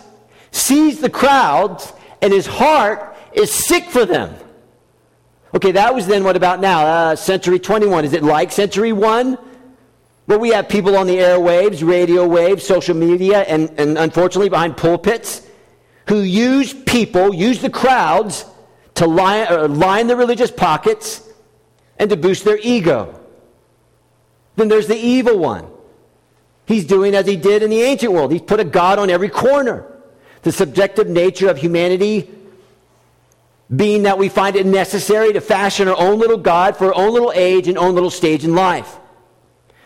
sees 0.51 1.01
the 1.01 1.09
crowds 1.09 1.91
and 2.21 2.31
his 2.31 2.45
heart 2.45 3.17
is 3.33 3.51
sick 3.51 3.85
for 3.85 4.05
them. 4.05 4.35
Okay, 5.55 5.71
that 5.71 5.95
was 5.95 6.05
then 6.05 6.23
what 6.23 6.35
about 6.35 6.59
now? 6.59 6.85
Uh, 6.85 7.15
century 7.15 7.57
21. 7.57 8.05
Is 8.05 8.13
it 8.13 8.21
like 8.21 8.51
century 8.51 8.93
1? 8.93 9.39
Where 10.27 10.37
we 10.37 10.49
have 10.49 10.69
people 10.69 10.95
on 10.95 11.07
the 11.07 11.15
airwaves, 11.15 11.83
radio 11.85 12.27
waves, 12.27 12.63
social 12.63 12.95
media, 12.95 13.39
and, 13.39 13.71
and 13.79 13.97
unfortunately 13.97 14.49
behind 14.49 14.77
pulpits 14.77 15.41
who 16.07 16.19
use 16.19 16.71
people, 16.71 17.33
use 17.33 17.59
the 17.59 17.71
crowds 17.71 18.45
to 18.95 19.07
line, 19.07 19.47
uh, 19.49 19.67
line 19.67 20.05
the 20.05 20.15
religious 20.15 20.51
pockets 20.51 21.27
and 21.97 22.11
to 22.11 22.15
boost 22.15 22.45
their 22.45 22.59
ego. 22.61 23.19
Then 24.57 24.67
there's 24.67 24.85
the 24.85 24.95
evil 24.95 25.39
one. 25.39 25.72
He's 26.73 26.85
doing 26.85 27.13
as 27.13 27.27
he 27.27 27.35
did 27.35 27.61
in 27.61 27.69
the 27.69 27.81
ancient 27.81 28.11
world. 28.11 28.31
He's 28.31 28.41
put 28.41 28.59
a 28.59 28.63
God 28.63 28.97
on 28.97 29.11
every 29.11 29.29
corner. 29.29 29.85
The 30.41 30.51
subjective 30.51 31.07
nature 31.07 31.47
of 31.47 31.57
humanity 31.57 32.29
being 33.73 34.03
that 34.03 34.17
we 34.17 34.27
find 34.27 34.55
it 34.55 34.65
necessary 34.65 35.33
to 35.33 35.39
fashion 35.39 35.87
our 35.87 35.97
own 35.97 36.17
little 36.17 36.37
God 36.37 36.75
for 36.75 36.87
our 36.87 36.95
own 36.95 37.13
little 37.13 37.31
age 37.35 37.67
and 37.67 37.77
own 37.77 37.93
little 37.93 38.09
stage 38.09 38.43
in 38.43 38.55
life. 38.55 38.97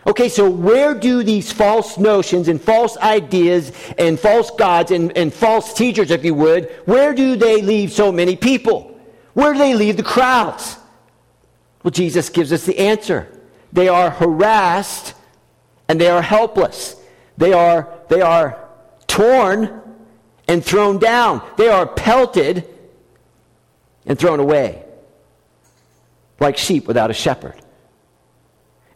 Okay, 0.06 0.30
so 0.30 0.48
where 0.48 0.94
do 0.94 1.22
these 1.22 1.52
false 1.52 1.98
notions 1.98 2.48
and 2.48 2.58
false 2.58 2.96
ideas 2.96 3.70
and 3.98 4.18
false 4.18 4.50
gods 4.52 4.90
and, 4.90 5.14
and 5.14 5.32
false 5.32 5.74
teachers, 5.74 6.10
if 6.10 6.24
you 6.24 6.34
would, 6.34 6.70
where 6.86 7.12
do 7.12 7.36
they 7.36 7.60
leave 7.60 7.92
so 7.92 8.10
many 8.10 8.34
people? 8.34 8.98
Where 9.34 9.52
do 9.52 9.58
they 9.58 9.74
leave 9.74 9.98
the 9.98 10.02
crowds? 10.02 10.78
Well, 11.82 11.90
Jesus 11.90 12.30
gives 12.30 12.50
us 12.50 12.64
the 12.64 12.78
answer. 12.78 13.28
They 13.74 13.88
are 13.88 14.08
harassed 14.08 15.12
and 15.88 16.00
they 16.00 16.08
are 16.08 16.22
helpless. 16.22 16.96
They 17.36 17.52
are, 17.52 17.88
they 18.08 18.20
are 18.20 18.58
torn 19.06 19.80
and 20.46 20.64
thrown 20.64 20.98
down. 20.98 21.42
They 21.56 21.68
are 21.68 21.86
pelted 21.86 22.66
and 24.06 24.18
thrown 24.18 24.40
away 24.40 24.84
like 26.40 26.56
sheep 26.56 26.86
without 26.86 27.10
a 27.10 27.14
shepherd. 27.14 27.54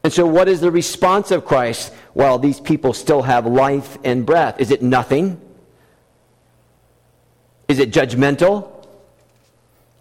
And 0.05 0.13
so, 0.13 0.27
what 0.27 0.49
is 0.49 0.61
the 0.61 0.71
response 0.71 1.31
of 1.31 1.45
Christ 1.45 1.93
while 2.13 2.39
these 2.39 2.61
people 2.61 2.93
still 2.93 3.23
have 3.23 3.47
life 3.47 3.99
and 4.05 4.27
breath? 4.27 4.61
Is 4.61 4.71
it 4.71 4.83
nothing? 4.83 5.41
Is 7.69 7.79
it 7.79 7.93
judgmental? 7.93 8.69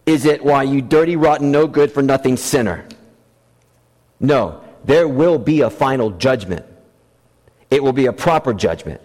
Is 0.06 0.26
it, 0.26 0.44
why, 0.44 0.64
you 0.64 0.82
dirty, 0.82 1.16
rotten, 1.16 1.52
no 1.52 1.68
good 1.68 1.92
for 1.92 2.02
nothing 2.02 2.36
sinner? 2.36 2.86
No, 4.20 4.64
there 4.84 5.08
will 5.08 5.38
be 5.38 5.62
a 5.62 5.70
final 5.70 6.10
judgment. 6.10 6.66
It 7.72 7.82
will 7.82 7.94
be 7.94 8.06
a 8.06 8.14
proper 8.14 8.54
judgment. 8.54 9.02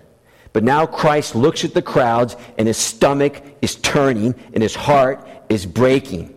But 0.53 0.65
now 0.65 0.87
Christ 0.87 1.35
looks 1.35 1.65
at 1.65 1.75
the 1.75 1.83
crowds 1.83 2.37
and 2.59 2.67
his 2.67 2.77
stomach 2.77 3.43
is 3.63 3.77
turning 3.77 4.35
and 4.53 4.63
his 4.63 4.75
heart 4.75 5.27
is 5.49 5.65
breaking. 5.65 6.35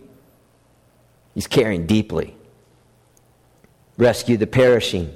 He's 1.34 1.46
caring 1.46 1.86
deeply. 1.86 2.36
Rescue 3.96 4.36
the 4.36 4.46
perishing, 4.46 5.12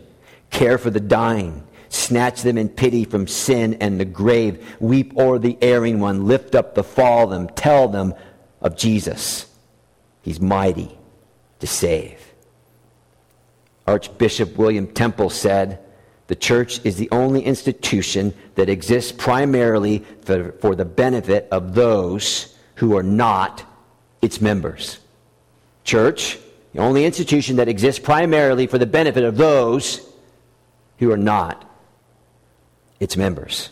care 0.50 0.78
for 0.78 0.90
the 0.90 1.00
dying, 1.00 1.66
snatch 1.88 2.42
them 2.42 2.58
in 2.58 2.68
pity 2.68 3.04
from 3.04 3.26
sin 3.26 3.74
and 3.74 4.00
the 4.00 4.04
grave, 4.04 4.76
weep 4.80 5.16
o'er 5.16 5.38
the 5.38 5.56
erring 5.62 6.00
one, 6.00 6.26
lift 6.26 6.54
up 6.54 6.74
the 6.74 6.84
fallen, 6.84 7.48
tell 7.48 7.88
them 7.88 8.14
of 8.60 8.76
Jesus. 8.76 9.46
He's 10.22 10.40
mighty 10.40 10.96
to 11.60 11.66
save. 11.66 12.18
Archbishop 13.86 14.56
William 14.56 14.86
Temple 14.86 15.28
said, 15.28 15.83
the 16.26 16.34
church 16.34 16.80
is 16.84 16.96
the 16.96 17.10
only 17.10 17.42
institution 17.42 18.32
that 18.54 18.68
exists 18.68 19.12
primarily 19.12 20.04
for, 20.22 20.52
for 20.52 20.74
the 20.74 20.84
benefit 20.84 21.48
of 21.50 21.74
those 21.74 22.56
who 22.76 22.96
are 22.96 23.02
not 23.02 23.64
its 24.22 24.40
members. 24.40 24.98
Church, 25.84 26.38
the 26.72 26.80
only 26.80 27.04
institution 27.04 27.56
that 27.56 27.68
exists 27.68 28.00
primarily 28.00 28.66
for 28.66 28.78
the 28.78 28.86
benefit 28.86 29.22
of 29.22 29.36
those 29.36 30.00
who 30.98 31.12
are 31.12 31.18
not 31.18 31.70
its 33.00 33.16
members. 33.16 33.70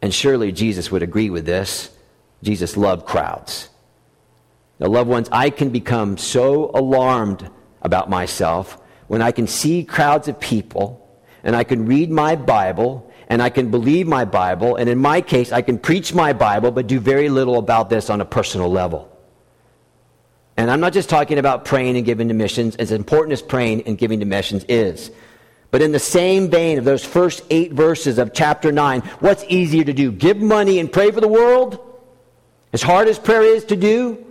And 0.00 0.14
surely 0.14 0.52
Jesus 0.52 0.90
would 0.90 1.02
agree 1.02 1.28
with 1.28 1.44
this. 1.44 1.90
Jesus 2.42 2.76
loved 2.76 3.06
crowds. 3.06 3.68
Now, 4.78 4.88
loved 4.88 5.08
ones, 5.08 5.28
I 5.32 5.50
can 5.50 5.70
become 5.70 6.16
so 6.16 6.70
alarmed 6.74 7.50
about 7.82 8.08
myself 8.08 8.78
when 9.06 9.22
I 9.22 9.32
can 9.32 9.46
see 9.46 9.84
crowds 9.84 10.28
of 10.28 10.40
people 10.40 11.05
and 11.46 11.54
I 11.54 11.64
can 11.64 11.86
read 11.86 12.10
my 12.10 12.34
Bible 12.36 13.10
and 13.28 13.40
I 13.40 13.50
can 13.50 13.70
believe 13.70 14.06
my 14.06 14.24
Bible, 14.24 14.76
and 14.76 14.88
in 14.88 14.98
my 14.98 15.20
case, 15.20 15.50
I 15.50 15.62
can 15.62 15.78
preach 15.78 16.14
my 16.14 16.32
Bible, 16.32 16.70
but 16.70 16.86
do 16.86 17.00
very 17.00 17.28
little 17.28 17.58
about 17.58 17.90
this 17.90 18.08
on 18.08 18.20
a 18.20 18.24
personal 18.24 18.70
level. 18.70 19.10
And 20.56 20.70
I'm 20.70 20.78
not 20.78 20.92
just 20.92 21.08
talking 21.08 21.38
about 21.38 21.64
praying 21.64 21.96
and 21.96 22.06
giving 22.06 22.28
to 22.28 22.34
missions, 22.34 22.76
as 22.76 22.92
important 22.92 23.32
as 23.32 23.42
praying 23.42 23.82
and 23.82 23.98
giving 23.98 24.20
to 24.20 24.26
missions 24.26 24.64
is. 24.68 25.10
But 25.72 25.82
in 25.82 25.90
the 25.90 25.98
same 25.98 26.50
vein 26.50 26.78
of 26.78 26.84
those 26.84 27.04
first 27.04 27.42
eight 27.50 27.72
verses 27.72 28.18
of 28.18 28.32
chapter 28.32 28.70
9, 28.70 29.00
what's 29.18 29.44
easier 29.48 29.82
to 29.82 29.92
do? 29.92 30.12
Give 30.12 30.38
money 30.38 30.78
and 30.78 30.90
pray 30.90 31.10
for 31.10 31.20
the 31.20 31.28
world? 31.28 31.80
As 32.72 32.82
hard 32.82 33.08
as 33.08 33.18
prayer 33.18 33.42
is 33.42 33.64
to 33.66 33.76
do? 33.76 34.24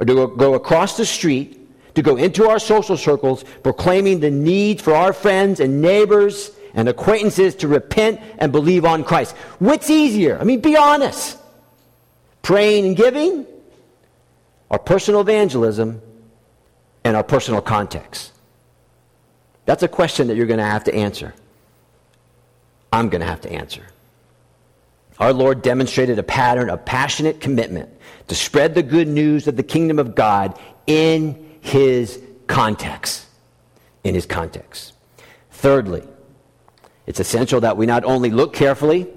Or 0.00 0.04
to 0.04 0.34
go 0.36 0.54
across 0.54 0.96
the 0.96 1.06
street 1.06 1.63
to 1.94 2.02
go 2.02 2.16
into 2.16 2.48
our 2.48 2.58
social 2.58 2.96
circles 2.96 3.44
proclaiming 3.62 4.20
the 4.20 4.30
need 4.30 4.80
for 4.80 4.94
our 4.94 5.12
friends 5.12 5.60
and 5.60 5.80
neighbors 5.80 6.50
and 6.74 6.88
acquaintances 6.88 7.54
to 7.56 7.68
repent 7.68 8.20
and 8.38 8.50
believe 8.52 8.84
on 8.84 9.04
Christ. 9.04 9.36
What's 9.58 9.90
easier? 9.90 10.38
I 10.38 10.44
mean, 10.44 10.60
be 10.60 10.76
honest. 10.76 11.38
Praying 12.42 12.86
and 12.86 12.96
giving, 12.96 13.46
our 14.70 14.78
personal 14.78 15.20
evangelism, 15.20 16.02
and 17.04 17.16
our 17.16 17.22
personal 17.22 17.60
context. 17.60 18.32
That's 19.66 19.82
a 19.82 19.88
question 19.88 20.28
that 20.28 20.36
you're 20.36 20.46
going 20.46 20.58
to 20.58 20.64
have 20.64 20.84
to 20.84 20.94
answer. 20.94 21.34
I'm 22.92 23.08
going 23.08 23.20
to 23.20 23.26
have 23.26 23.40
to 23.42 23.52
answer. 23.52 23.82
Our 25.18 25.32
Lord 25.32 25.62
demonstrated 25.62 26.18
a 26.18 26.22
pattern 26.22 26.70
of 26.70 26.84
passionate 26.84 27.40
commitment 27.40 27.88
to 28.28 28.34
spread 28.34 28.74
the 28.74 28.82
good 28.82 29.08
news 29.08 29.46
of 29.46 29.56
the 29.56 29.62
kingdom 29.62 29.98
of 29.98 30.14
God 30.14 30.58
in 30.86 31.43
his 31.64 32.20
context. 32.46 33.26
In 34.04 34.14
his 34.14 34.26
context. 34.26 34.92
Thirdly, 35.50 36.02
it's 37.06 37.20
essential 37.20 37.62
that 37.62 37.78
we 37.78 37.86
not 37.86 38.04
only 38.04 38.30
look 38.30 38.52
carefully, 38.52 39.08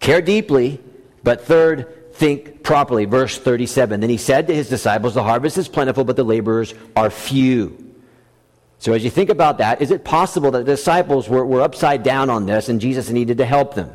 care 0.00 0.20
deeply, 0.20 0.80
but 1.22 1.42
third, 1.42 2.12
think 2.14 2.64
properly. 2.64 3.04
Verse 3.04 3.38
37 3.38 4.00
Then 4.00 4.10
he 4.10 4.16
said 4.16 4.48
to 4.48 4.54
his 4.54 4.68
disciples, 4.68 5.14
The 5.14 5.22
harvest 5.22 5.58
is 5.58 5.68
plentiful, 5.68 6.02
but 6.02 6.16
the 6.16 6.24
laborers 6.24 6.74
are 6.96 7.08
few. 7.08 7.94
So, 8.78 8.92
as 8.92 9.04
you 9.04 9.10
think 9.10 9.30
about 9.30 9.58
that, 9.58 9.80
is 9.80 9.92
it 9.92 10.04
possible 10.04 10.50
that 10.50 10.66
the 10.66 10.72
disciples 10.72 11.28
were, 11.28 11.46
were 11.46 11.62
upside 11.62 12.02
down 12.02 12.30
on 12.30 12.46
this 12.46 12.68
and 12.68 12.80
Jesus 12.80 13.10
needed 13.10 13.38
to 13.38 13.46
help 13.46 13.74
them? 13.74 13.92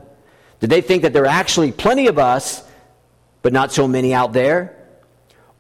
Did 0.62 0.70
they 0.70 0.82
think 0.82 1.02
that 1.02 1.12
there 1.12 1.24
are 1.24 1.28
actually 1.28 1.74
plenty 1.74 2.08
of 2.08 2.18
us, 2.18 2.64
but 3.42 3.52
not 3.52 3.74
so 3.74 3.86
many 3.86 4.14
out 4.14 4.32
there? 4.32 4.81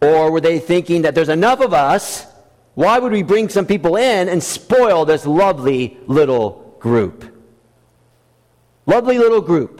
Or 0.02 0.32
were 0.32 0.42
they 0.42 0.60
thinking 0.60 1.04
that 1.04 1.16
there's 1.16 1.30
enough 1.30 1.60
of 1.62 1.74
us? 1.74 2.26
Why 2.74 2.98
would 2.98 3.12
we 3.12 3.24
bring 3.24 3.50
some 3.50 3.66
people 3.66 3.96
in 3.96 4.30
and 4.30 4.42
spoil 4.42 5.06
this 5.06 5.26
lovely 5.26 5.98
little 6.08 6.76
group? 6.80 7.26
Lovely 8.86 9.20
little 9.20 9.42
group. 9.42 9.78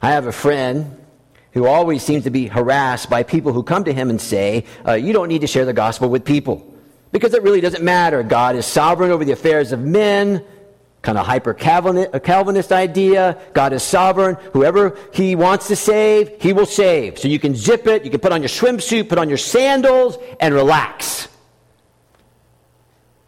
I 0.00 0.10
have 0.10 0.26
a 0.26 0.32
friend 0.32 1.00
who 1.52 1.66
always 1.66 2.02
seems 2.02 2.24
to 2.24 2.30
be 2.30 2.46
harassed 2.46 3.08
by 3.08 3.22
people 3.22 3.52
who 3.52 3.62
come 3.62 3.84
to 3.84 3.92
him 3.92 4.10
and 4.10 4.20
say, 4.20 4.64
uh, 4.86 4.92
You 4.92 5.12
don't 5.12 5.28
need 5.28 5.40
to 5.40 5.46
share 5.46 5.64
the 5.64 5.72
gospel 5.72 6.08
with 6.08 6.24
people 6.24 6.74
because 7.10 7.32
it 7.32 7.42
really 7.42 7.60
doesn't 7.60 7.82
matter. 7.82 8.22
God 8.22 8.56
is 8.56 8.66
sovereign 8.66 9.10
over 9.10 9.24
the 9.24 9.32
affairs 9.32 9.72
of 9.72 9.80
men. 9.80 10.44
Kind 11.04 11.18
of 11.18 11.26
hyper 11.26 11.52
Calvinist 11.52 12.72
idea. 12.72 13.38
God 13.52 13.74
is 13.74 13.82
sovereign. 13.82 14.36
Whoever 14.54 14.96
he 15.12 15.36
wants 15.36 15.68
to 15.68 15.76
save, 15.76 16.40
he 16.40 16.54
will 16.54 16.64
save. 16.64 17.18
So 17.18 17.28
you 17.28 17.38
can 17.38 17.54
zip 17.54 17.86
it, 17.86 18.06
you 18.06 18.10
can 18.10 18.20
put 18.20 18.32
on 18.32 18.40
your 18.40 18.48
swimsuit, 18.48 19.10
put 19.10 19.18
on 19.18 19.28
your 19.28 19.36
sandals, 19.36 20.16
and 20.40 20.54
relax. 20.54 21.28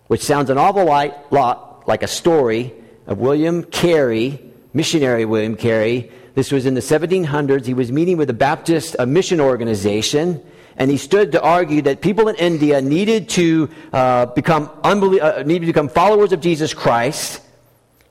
Which 0.06 0.22
sounds 0.22 0.48
an 0.48 0.56
awful 0.56 0.86
lot 0.86 1.86
like 1.86 2.02
a 2.02 2.06
story 2.06 2.72
of 3.06 3.18
William 3.18 3.62
Carey, 3.62 4.40
missionary 4.72 5.26
William 5.26 5.54
Carey, 5.54 6.10
this 6.34 6.50
was 6.50 6.64
in 6.64 6.72
the 6.72 6.80
1700s. 6.80 7.66
He 7.66 7.74
was 7.74 7.92
meeting 7.92 8.16
with 8.16 8.30
a 8.30 8.34
Baptist 8.34 8.96
a 8.98 9.04
mission 9.04 9.38
organization, 9.38 10.42
and 10.78 10.90
he 10.90 10.96
stood 10.96 11.32
to 11.32 11.42
argue 11.42 11.82
that 11.82 12.00
people 12.00 12.28
in 12.28 12.36
India 12.36 12.80
needed 12.80 13.28
to 13.30 13.68
uh, 13.92 14.26
become 14.26 14.68
unbelie- 14.82 15.20
uh, 15.20 15.42
needed 15.42 15.66
to 15.66 15.66
become 15.66 15.90
followers 15.90 16.32
of 16.32 16.40
Jesus 16.40 16.72
Christ. 16.72 17.42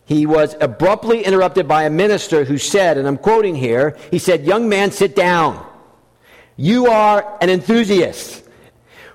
He 0.05 0.25
was 0.27 0.55
abruptly 0.61 1.23
interrupted 1.23 1.67
by 1.67 1.83
a 1.83 1.89
minister 1.89 2.43
who 2.43 2.57
said, 2.57 2.97
and 2.97 3.07
I'm 3.07 3.17
quoting 3.17 3.55
here, 3.55 3.97
he 4.11 4.19
said, 4.19 4.45
Young 4.45 4.69
man, 4.69 4.91
sit 4.91 5.15
down. 5.15 5.65
You 6.57 6.87
are 6.87 7.37
an 7.41 7.49
enthusiast. 7.49 8.43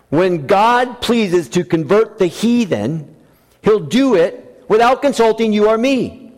When 0.09 0.46
God 0.48 1.00
pleases 1.00 1.48
to 1.50 1.64
convert 1.64 2.18
the 2.18 2.26
heathen, 2.26 3.14
he'll 3.62 3.81
do 3.81 4.16
it 4.16 4.64
without 4.68 5.00
consulting 5.00 5.53
you 5.53 5.68
or 5.68 5.79
me. 5.79 6.33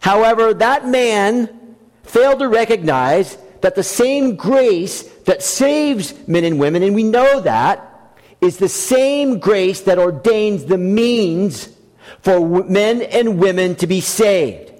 However, 0.00 0.52
that 0.54 0.86
man 0.86 1.76
failed 2.02 2.40
to 2.40 2.48
recognize 2.48 3.38
that 3.60 3.76
the 3.76 3.82
same 3.82 4.36
grace 4.36 5.02
that 5.24 5.42
saves 5.42 6.14
men 6.28 6.44
and 6.44 6.58
women, 6.58 6.82
and 6.82 6.94
we 6.94 7.02
know 7.04 7.40
that, 7.40 7.92
is 8.40 8.58
the 8.58 8.68
same 8.68 9.38
grace 9.38 9.80
that 9.82 9.98
ordains 9.98 10.64
the 10.64 10.78
means 10.78 11.68
for 12.22 12.64
men 12.64 13.02
and 13.02 13.38
women 13.38 13.76
to 13.76 13.86
be 13.86 14.00
saved. 14.00 14.72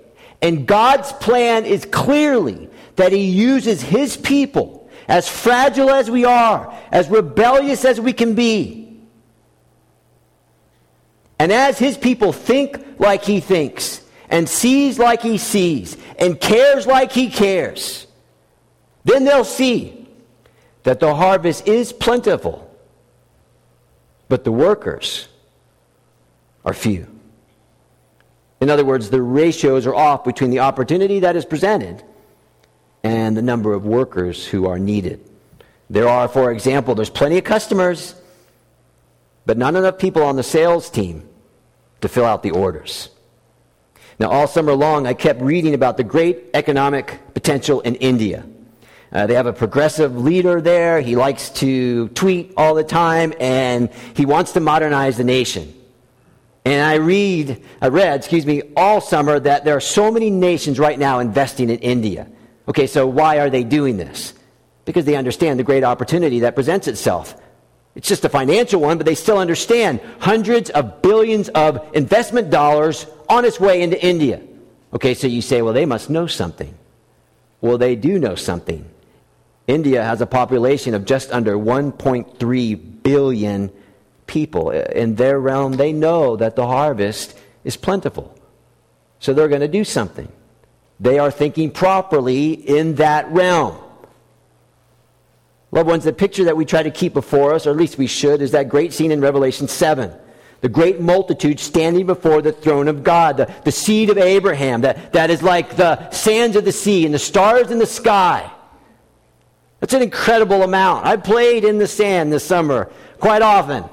And 0.43 0.67
God's 0.67 1.13
plan 1.13 1.65
is 1.65 1.85
clearly 1.85 2.69
that 2.97 3.13
He 3.13 3.25
uses 3.31 3.83
His 3.83 4.17
people, 4.17 4.91
as 5.09 5.29
fragile 5.29 5.91
as 5.91 6.11
we 6.11 6.25
are, 6.25 6.75
as 6.91 7.09
rebellious 7.09 7.85
as 7.85 8.01
we 8.01 8.13
can 8.13 8.35
be. 8.35 8.99
And 11.39 11.53
as 11.53 11.79
His 11.79 11.97
people 11.97 12.33
think 12.33 12.85
like 12.99 13.25
He 13.25 13.41
thinks, 13.41 14.03
and 14.29 14.49
sees 14.49 14.99
like 14.99 15.23
he 15.23 15.39
sees 15.39 15.97
and 16.19 16.41
cares 16.41 16.87
like 16.87 17.13
he 17.13 17.31
cares, 17.31 18.07
then 19.05 19.25
they'll 19.25 19.45
see 19.45 20.09
that 20.83 21.01
the 21.01 21.15
harvest 21.15 21.67
is 21.67 21.93
plentiful, 21.93 22.71
but 24.29 24.45
the 24.45 24.53
workers 24.53 25.29
are 26.65 26.75
few. 26.75 27.07
In 28.61 28.71
other 28.71 28.85
words, 28.85 29.11
the 29.11 29.21
ratios 29.21 29.87
are 29.87 29.95
off 29.95 30.25
between 30.25 30.51
the 30.51 30.61
opportunity 30.61 31.21
that 31.21 31.37
is 31.37 31.45
presented 31.45 32.03
and 33.05 33.37
the 33.37 33.43
number 33.43 33.75
of 33.75 33.85
workers 33.85 34.47
who 34.47 34.67
are 34.67 34.79
needed. 34.79 35.21
There 35.91 36.09
are, 36.09 36.27
for 36.27 36.51
example, 36.51 36.95
there's 36.95 37.11
plenty 37.11 37.39
of 37.39 37.45
customers, 37.45 38.15
but 39.45 39.59
not 39.59 39.75
enough 39.75 39.99
people 39.99 40.23
on 40.23 40.37
the 40.37 40.43
sales 40.43 40.91
team 40.91 41.29
to 42.01 42.09
fill 42.09 42.25
out 42.25 42.43
the 42.43 42.51
orders. 42.51 43.11
Now, 44.19 44.31
all 44.31 44.47
summer 44.47 44.73
long, 44.73 45.07
I 45.07 45.13
kept 45.13 45.43
reading 45.43 45.75
about 45.75 45.99
the 45.99 46.05
great 46.05 46.47
economic 46.55 47.21
potential 47.35 47.83
in 47.83 47.97
India. 47.97 48.47
Uh, 49.13 49.27
they 49.27 49.35
have 49.35 49.47
a 49.47 49.53
progressive 49.53 50.17
leader 50.17 50.61
there. 50.61 51.01
He 51.01 51.15
likes 51.15 51.51
to 51.51 52.09
tweet 52.09 52.55
all 52.57 52.75
the 52.75 52.83
time, 52.83 53.35
and 53.39 53.91
he 54.15 54.25
wants 54.25 54.53
to 54.53 54.61
modernize 54.61 55.19
the 55.19 55.25
nation. 55.25 55.73
And 56.67 56.83
I 56.83 56.95
read, 56.97 57.63
I 57.81 57.87
read, 57.87 58.17
excuse 58.19 58.45
me, 58.45 58.61
all 58.77 59.01
summer 59.01 59.39
that 59.39 59.65
there 59.65 59.77
are 59.77 59.81
so 59.81 60.11
many 60.11 60.31
nations 60.31 60.81
right 60.81 60.99
now 60.99 61.21
investing 61.21 61.71
in 61.71 61.79
India. 61.79 62.27
Okay, 62.67 62.89
so 62.89 63.07
why 63.07 63.39
are 63.39 63.49
they 63.49 63.63
doing 63.63 63.99
this? 63.99 64.35
Because 64.85 65.05
they 65.05 65.15
understand 65.15 65.61
the 65.61 65.63
great 65.63 65.85
opportunity 65.85 66.41
that 66.41 66.57
presents 66.57 66.89
itself. 66.89 67.41
It's 67.95 68.09
just 68.09 68.25
a 68.25 68.29
financial 68.29 68.81
one, 68.81 68.97
but 68.97 69.07
they 69.07 69.15
still 69.15 69.39
understand 69.39 70.01
hundreds 70.19 70.71
of 70.71 71.03
billions 71.03 71.51
of 71.51 71.89
investment 71.95 72.51
dollars 72.51 73.07
on 73.29 73.45
its 73.45 73.61
way 73.61 73.81
into 73.81 74.05
India. 74.05 74.43
Okay, 74.93 75.15
so 75.15 75.29
you 75.29 75.43
say, 75.43 75.63
well, 75.63 75.73
they 75.73 75.87
must 75.87 76.11
know 76.11 76.27
something. 76.27 76.77
Well, 77.61 77.79
they 77.79 77.95
do 77.95 78.19
know 78.19 78.35
something. 78.35 78.85
India 79.69 80.03
has 80.03 80.21
a 80.21 80.27
population 80.27 80.95
of 80.95 81.05
just 81.05 81.31
under 81.31 81.57
1.3 81.57 83.03
billion 83.05 83.71
people. 84.27 84.71
In 84.71 85.15
their 85.17 85.39
realm, 85.39 85.73
they 85.73 85.93
know 85.93 86.37
that 86.37 86.57
the 86.57 86.67
harvest 86.67 87.39
is 87.65 87.77
plentiful. 87.77 88.37
So 89.19 89.33
they're 89.33 89.49
going 89.49 89.61
to 89.61 89.69
do 89.69 89.85
something. 89.85 90.31
They 90.99 91.19
are 91.19 91.31
thinking 91.31 91.71
properly 91.71 92.53
in 92.53 92.97
that 92.97 93.31
realm. 93.31 93.79
Loved 95.71 95.89
ones, 95.89 96.05
the 96.05 96.13
picture 96.13 96.45
that 96.45 96.57
we 96.57 96.65
try 96.65 96.83
to 96.83 96.91
keep 96.91 97.13
before 97.13 97.55
us, 97.55 97.67
or 97.67 97.71
at 97.71 97.77
least 97.77 97.99
we 97.99 98.07
should, 98.07 98.41
is 98.41 98.53
that 98.53 98.69
great 98.69 98.93
scene 98.93 99.11
in 99.11 99.21
Revelation 99.21 99.69
7 99.69 100.13
the 100.61 100.69
great 100.69 101.01
multitude 101.01 101.61
standing 101.61 102.07
before 102.07 102.43
the 102.43 102.53
throne 102.53 102.89
of 102.89 103.05
God, 103.05 103.37
the, 103.37 103.55
the 103.65 103.73
seed 103.73 104.11
of 104.11 104.19
Abraham, 104.19 104.81
that, 104.81 105.13
that 105.13 105.31
is 105.31 105.43
like 105.43 105.77
the 105.77 106.11
sands 106.11 106.57
of 106.57 106.65
the 106.65 106.73
sea 106.73 107.05
and 107.05 107.15
the 107.15 107.19
stars 107.19 107.71
in 107.71 107.79
the 107.79 107.87
sky. 107.87 108.51
That's 109.81 109.93
an 109.93 110.03
incredible 110.03 110.63
amount. 110.63 111.07
I 111.07 111.17
played 111.19 111.65
in 111.65 111.79
the 111.79 111.87
sand 111.87 112.33
this 112.33 112.45
summer 112.45 112.91
quite 113.21 113.43
often. 113.43 113.85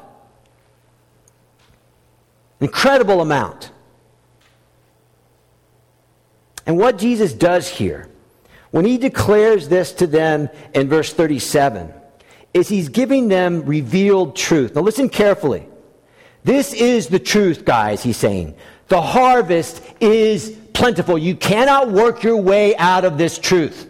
Incredible 2.64 3.20
amount. 3.20 3.72
And 6.66 6.78
what 6.78 6.98
Jesus 6.98 7.34
does 7.34 7.68
here, 7.68 8.08
when 8.72 8.86
he 8.86 8.98
declares 8.98 9.68
this 9.68 9.92
to 9.96 10.08
them 10.08 10.48
in 10.74 10.88
verse 10.88 11.12
37, 11.12 11.94
is 12.54 12.70
he's 12.70 12.88
giving 12.88 13.28
them 13.28 13.66
revealed 13.66 14.38
truth. 14.38 14.76
Now 14.76 14.82
listen 14.82 15.10
carefully. 15.10 15.68
This 16.46 16.74
is 16.74 17.08
the 17.08 17.20
truth, 17.20 17.66
guys, 17.66 18.02
he's 18.02 18.16
saying. 18.16 18.56
The 18.88 19.02
harvest 19.02 19.84
is 20.00 20.58
plentiful. 20.72 21.18
You 21.18 21.36
cannot 21.36 21.92
work 21.92 22.24
your 22.24 22.38
way 22.38 22.78
out 22.78 23.04
of 23.04 23.18
this 23.18 23.38
truth. 23.38 23.90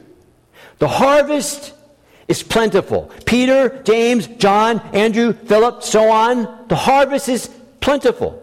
The 0.79 0.87
harvest 0.87 1.75
is 2.27 2.41
plentiful. 2.41 3.11
Peter, 3.27 3.83
James, 3.83 4.25
John, 4.25 4.79
Andrew, 4.95 5.33
Philip, 5.33 5.83
so 5.83 6.09
on. 6.09 6.67
The 6.69 6.75
harvest 6.75 7.29
is 7.29 7.51
plentiful. 7.79 8.42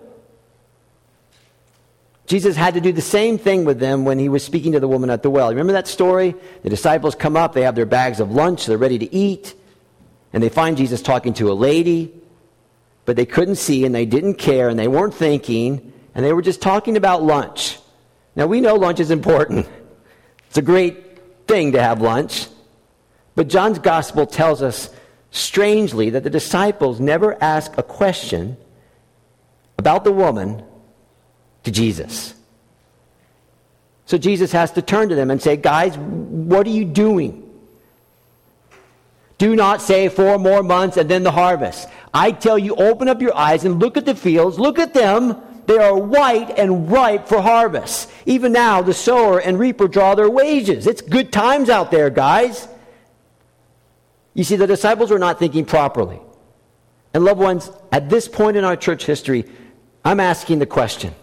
Jesus 2.31 2.57
had 2.57 2.75
to 2.75 2.81
do 2.81 2.93
the 2.93 3.03
same 3.03 3.39
thing 3.39 3.65
with 3.65 3.81
them 3.81 4.05
when 4.05 4.19
he 4.19 4.29
was 4.29 4.45
speaking 4.45 4.73
to 4.73 4.81
the 4.81 4.89
woman 4.89 5.11
at 5.11 5.23
the 5.23 5.31
well. 5.31 5.49
Remember 5.51 5.73
that 5.73 5.89
story? 5.89 6.35
The 6.63 6.71
disciples 6.71 7.15
come 7.15 7.37
up, 7.37 7.53
they 7.53 7.63
have 7.63 7.75
their 7.75 7.87
bags 7.87 8.21
of 8.21 8.31
lunch, 8.31 8.67
they're 8.67 8.79
ready 8.79 8.99
to 8.99 9.15
eat, 9.15 9.55
and 10.33 10.43
they 10.43 10.49
find 10.49 10.77
Jesus 10.77 11.03
talking 11.03 11.35
to 11.35 11.51
a 11.51 11.55
lady 11.55 12.15
but 13.11 13.17
they 13.17 13.27
couldn't 13.27 13.57
see 13.57 13.85
and 13.85 13.93
they 13.93 14.07
didn't 14.07 14.35
care 14.35 14.69
and 14.69 14.79
they 14.79 14.87
weren't 14.87 15.15
thinking 15.15 15.93
and 16.15 16.25
they 16.25 16.33
were 16.33 16.43
just 16.43 16.63
talking 16.63 16.97
about 16.97 17.25
lunch. 17.25 17.77
Now, 18.37 18.47
we 18.47 18.61
know 18.61 18.77
lunch 18.77 19.01
is 19.01 19.11
important. 19.11 19.69
It's 20.47 20.59
a 20.59 20.63
great 20.63 21.47
thing 21.47 21.73
to 21.73 21.83
have 21.83 22.01
lunch. 22.01 22.47
But 23.35 23.49
John's 23.49 23.79
gospel 23.79 24.27
tells 24.27 24.63
us 24.63 24.91
strangely 25.31 26.11
that 26.11 26.23
the 26.23 26.31
disciples 26.31 27.01
never 27.01 27.37
ask 27.43 27.77
a 27.79 27.83
question 27.83 28.57
about 29.79 30.05
the 30.05 30.13
woman 30.13 30.63
to 31.71 31.81
Jesus. 31.81 32.35
So 34.07 34.19
Jesus 34.19 34.51
has 34.53 34.73
to 34.73 34.83
turn 34.83 35.09
to 35.11 35.15
them 35.15 35.31
and 35.31 35.41
say, 35.41 35.57
Guys, 35.57 35.97
what 35.97 36.67
are 36.67 36.71
you 36.71 36.85
doing? 36.85 37.47
Do 39.39 39.57
not 39.57 39.81
say 39.81 40.09
four 40.09 40.39
more 40.39 40.63
months 40.63 40.97
and 40.97 41.09
then 41.09 41.23
the 41.23 41.31
harvest. 41.31 41.89
I 42.13 42.33
tell 42.33 42.59
you, 42.59 42.75
open 42.75 43.09
up 43.09 43.23
your 43.23 43.35
eyes 43.35 43.65
and 43.65 43.79
look 43.79 43.97
at 43.97 44.05
the 44.05 44.15
fields. 44.15 44.59
Look 44.59 44.79
at 44.79 44.93
them. 44.93 45.41
They 45.67 45.79
are 45.79 45.97
white 45.97 46.59
and 46.59 46.91
ripe 46.91 47.29
for 47.29 47.41
harvest. 47.41 48.11
Even 48.27 48.53
now, 48.53 48.83
the 48.83 48.93
sower 48.93 49.39
and 49.39 49.59
reaper 49.59 49.87
draw 49.87 50.15
their 50.15 50.29
wages. 50.29 50.87
It's 50.87 51.01
good 51.01 51.33
times 51.33 51.71
out 51.71 51.91
there, 51.91 52.11
guys. 52.11 52.69
You 54.35 54.45
see, 54.45 54.57
the 54.57 54.67
disciples 54.67 55.11
were 55.11 55.19
not 55.19 55.39
thinking 55.39 55.65
properly. 55.65 56.21
And 57.15 57.25
loved 57.25 57.41
ones, 57.41 57.71
at 57.93 58.11
this 58.11 58.29
point 58.29 58.57
in 58.57 58.65
our 58.65 58.77
church 58.77 59.07
history, 59.07 59.45
I'm 60.05 60.21
asking 60.21 60.59
the 60.59 60.67
question 60.67 61.15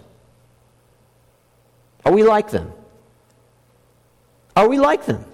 Are 2.08 2.14
we 2.14 2.24
like 2.24 2.52
them? 2.52 2.72
Are 4.56 4.70
we 4.70 4.80
like 4.80 5.06
them? 5.06 5.26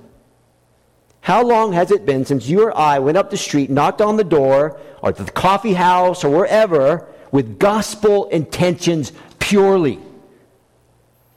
How 1.21 1.43
long 1.43 1.71
has 1.73 1.91
it 1.91 2.03
been 2.03 2.25
since 2.25 2.47
you 2.47 2.63
or 2.63 2.75
I 2.75 2.97
went 2.97 3.15
up 3.15 3.29
the 3.29 3.37
street, 3.37 3.69
knocked 3.69 4.01
on 4.01 4.17
the 4.17 4.23
door, 4.23 4.79
or 5.03 5.11
the 5.11 5.25
coffee 5.31 5.75
house, 5.75 6.23
or 6.23 6.31
wherever, 6.31 7.07
with 7.31 7.59
gospel 7.59 8.27
intentions 8.29 9.11
purely? 9.37 9.99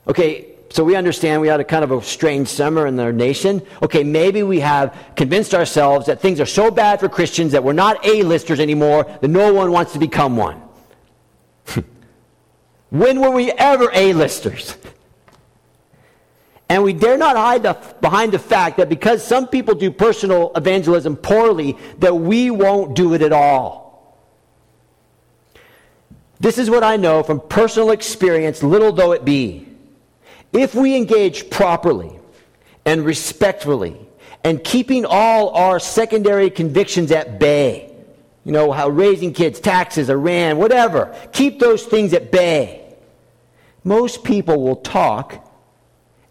Okay, 0.07 0.55
so 0.69 0.83
we 0.83 0.95
understand 0.95 1.39
we 1.39 1.49
had 1.49 1.59
a 1.59 1.63
kind 1.63 1.83
of 1.83 1.91
a 1.91 2.01
strange 2.01 2.47
summer 2.47 2.87
in 2.87 2.99
our 2.99 3.13
nation. 3.13 3.61
Okay, 3.83 4.03
maybe 4.03 4.41
we 4.41 4.59
have 4.61 4.97
convinced 5.15 5.53
ourselves 5.53 6.07
that 6.07 6.19
things 6.19 6.39
are 6.39 6.47
so 6.47 6.71
bad 6.71 6.99
for 6.99 7.09
Christians 7.09 7.51
that 7.51 7.63
we're 7.63 7.73
not 7.73 8.03
A-listers 8.03 8.59
anymore, 8.59 9.03
that 9.21 9.27
no 9.27 9.53
one 9.53 9.71
wants 9.71 9.93
to 9.93 9.99
become 9.99 10.35
one. 10.35 10.59
when 12.89 13.21
were 13.21 13.29
we 13.29 13.51
ever 13.51 13.91
A-listers? 13.93 14.75
And 16.69 16.83
we 16.83 16.93
dare 16.93 17.17
not 17.17 17.37
hide 17.37 17.63
the, 17.63 17.77
behind 18.01 18.33
the 18.33 18.39
fact 18.39 18.77
that 18.77 18.89
because 18.89 19.25
some 19.25 19.47
people 19.47 19.73
do 19.73 19.89
personal 19.89 20.51
evangelism 20.55 21.15
poorly, 21.15 21.77
that 21.99 22.15
we 22.15 22.51
won't 22.51 22.95
do 22.95 23.13
it 23.13 23.21
at 23.21 23.31
all. 23.31 23.87
This 26.39 26.57
is 26.57 26.69
what 26.69 26.83
I 26.83 26.97
know 26.97 27.23
from 27.23 27.39
personal 27.39 27.91
experience, 27.91 28.61
little 28.61 28.91
though 28.91 29.13
it 29.13 29.25
be. 29.25 29.67
If 30.53 30.75
we 30.75 30.95
engage 30.95 31.49
properly 31.49 32.19
and 32.85 33.05
respectfully 33.05 33.97
and 34.43 34.63
keeping 34.63 35.05
all 35.05 35.49
our 35.49 35.79
secondary 35.79 36.49
convictions 36.49 37.11
at 37.11 37.39
bay, 37.39 37.93
you 38.43 38.51
know, 38.51 38.71
how 38.71 38.89
raising 38.89 39.33
kids, 39.33 39.59
taxes, 39.59 40.09
Iran, 40.09 40.57
whatever, 40.57 41.15
keep 41.33 41.59
those 41.59 41.83
things 41.83 42.13
at 42.13 42.31
bay. 42.31 42.95
Most 43.83 44.23
people 44.23 44.61
will 44.61 44.77
talk 44.77 45.46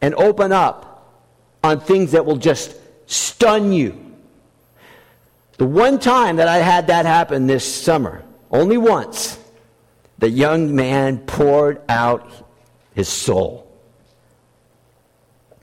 and 0.07 0.15
open 0.15 0.53
up 0.53 1.21
on 1.65 1.81
things 1.81 2.13
that 2.13 2.25
will 2.25 2.37
just 2.37 2.77
stun 3.07 3.73
you. 3.73 4.15
The 5.59 5.67
one 5.67 5.99
time 5.99 6.37
that 6.37 6.47
I 6.47 6.59
had 6.59 6.87
that 6.87 7.07
happen 7.07 7.49
this 7.49 7.65
summer, 7.65 8.23
only 8.53 8.77
once, 8.77 9.37
the 10.19 10.31
young 10.31 10.77
man 10.77 11.19
poured 11.19 11.83
out 11.89 12.31
his 12.95 13.09
soul. 13.09 13.69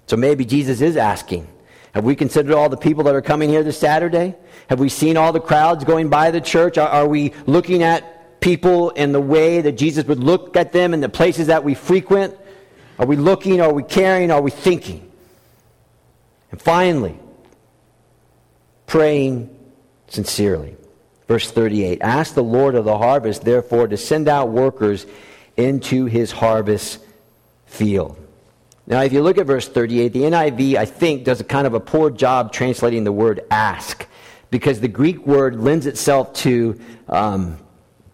So 0.08 0.18
maybe 0.18 0.44
Jesus 0.44 0.82
is 0.82 0.98
asking 0.98 1.48
Have 1.94 2.04
we 2.04 2.14
considered 2.14 2.54
all 2.54 2.68
the 2.68 2.76
people 2.76 3.06
that 3.06 3.16
are 3.16 3.22
coming 3.22 3.50
here 3.50 3.64
this 3.64 3.80
Saturday? 3.80 4.36
Have 4.68 4.82
we 4.82 4.90
seen 4.90 5.16
all 5.16 5.32
the 5.32 5.40
crowds 5.40 5.86
going 5.86 6.10
by 6.10 6.32
the 6.32 6.42
church? 6.42 6.78
Are, 6.78 6.90
are 6.90 7.08
we 7.08 7.32
looking 7.46 7.82
at 7.82 8.42
people 8.42 8.90
in 8.90 9.14
the 9.14 9.22
way 9.22 9.62
that 9.62 9.78
Jesus 9.78 10.04
would 10.04 10.20
look 10.20 10.58
at 10.58 10.74
them 10.74 10.94
in 10.94 11.00
the 11.00 11.08
places 11.08 11.48
that 11.48 11.64
we 11.64 11.76
frequent? 11.76 12.38
Are 13.00 13.06
we 13.06 13.16
looking? 13.16 13.62
Are 13.62 13.74
we 13.74 13.84
caring? 13.84 14.32
Are 14.32 14.42
we 14.42 14.52
thinking? 14.52 15.12
And 16.52 16.62
finally, 16.62 17.18
praying 18.86 19.50
sincerely. 20.08 20.76
Verse 21.28 21.50
38 21.50 22.02
Ask 22.02 22.36
the 22.36 22.44
Lord 22.44 22.76
of 22.76 22.86
the 22.86 22.98
harvest, 22.98 23.44
therefore, 23.44 23.88
to 23.88 23.98
send 23.98 24.28
out 24.28 24.50
workers 24.50 25.06
into 25.58 26.06
his 26.06 26.32
harvest 26.32 27.00
field. 27.66 28.18
Now, 28.86 29.02
if 29.02 29.14
you 29.14 29.22
look 29.22 29.38
at 29.38 29.48
verse 29.48 29.68
38, 29.68 30.12
the 30.12 30.22
NIV, 30.24 30.76
I 30.76 30.86
think, 30.86 31.24
does 31.24 31.40
a 31.40 31.44
kind 31.44 31.66
of 31.66 31.74
a 31.74 31.80
poor 31.80 32.10
job 32.10 32.52
translating 32.52 33.04
the 33.04 33.12
word 33.12 33.42
ask 33.50 34.06
because 34.52 34.82
the 34.82 34.88
Greek 34.88 35.26
word 35.26 35.56
lends 35.56 35.86
itself 35.86 36.34
to 36.34 36.80
um, 37.08 37.58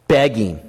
begging. 0.07 0.61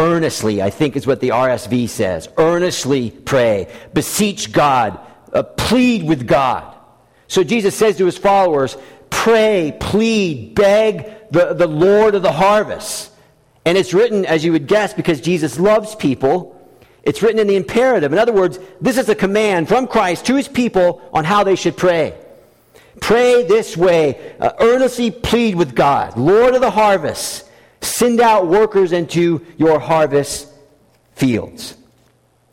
Earnestly, 0.00 0.62
I 0.62 0.70
think 0.70 0.96
is 0.96 1.06
what 1.06 1.20
the 1.20 1.28
RSV 1.28 1.88
says. 1.88 2.28
Earnestly 2.38 3.10
pray. 3.10 3.70
Beseech 3.92 4.50
God. 4.52 4.98
Uh, 5.32 5.42
plead 5.42 6.04
with 6.04 6.26
God. 6.26 6.74
So 7.28 7.44
Jesus 7.44 7.76
says 7.76 7.98
to 7.98 8.06
his 8.06 8.18
followers, 8.18 8.76
pray, 9.10 9.76
plead, 9.78 10.54
beg 10.54 11.30
the, 11.30 11.54
the 11.54 11.66
Lord 11.66 12.14
of 12.14 12.22
the 12.22 12.32
harvest. 12.32 13.12
And 13.64 13.76
it's 13.76 13.92
written, 13.92 14.24
as 14.24 14.44
you 14.44 14.52
would 14.52 14.66
guess, 14.66 14.94
because 14.94 15.20
Jesus 15.20 15.60
loves 15.60 15.94
people 15.94 16.56
it's 17.02 17.22
written 17.22 17.38
in 17.38 17.46
the 17.46 17.56
imperative. 17.56 18.12
In 18.12 18.18
other 18.18 18.32
words, 18.32 18.58
this 18.80 18.98
is 18.98 19.08
a 19.08 19.14
command 19.14 19.68
from 19.68 19.86
Christ 19.86 20.26
to 20.26 20.36
his 20.36 20.48
people 20.48 21.00
on 21.12 21.24
how 21.24 21.44
they 21.44 21.56
should 21.56 21.76
pray. 21.76 22.14
Pray 23.00 23.44
this 23.44 23.76
way. 23.76 24.34
Uh, 24.38 24.52
earnestly 24.60 25.10
plead 25.10 25.54
with 25.54 25.74
God, 25.74 26.18
Lord 26.18 26.54
of 26.54 26.60
the 26.60 26.70
harvest, 26.70 27.48
send 27.80 28.20
out 28.20 28.46
workers 28.46 28.92
into 28.92 29.44
your 29.56 29.78
harvest 29.78 30.48
fields. 31.14 31.76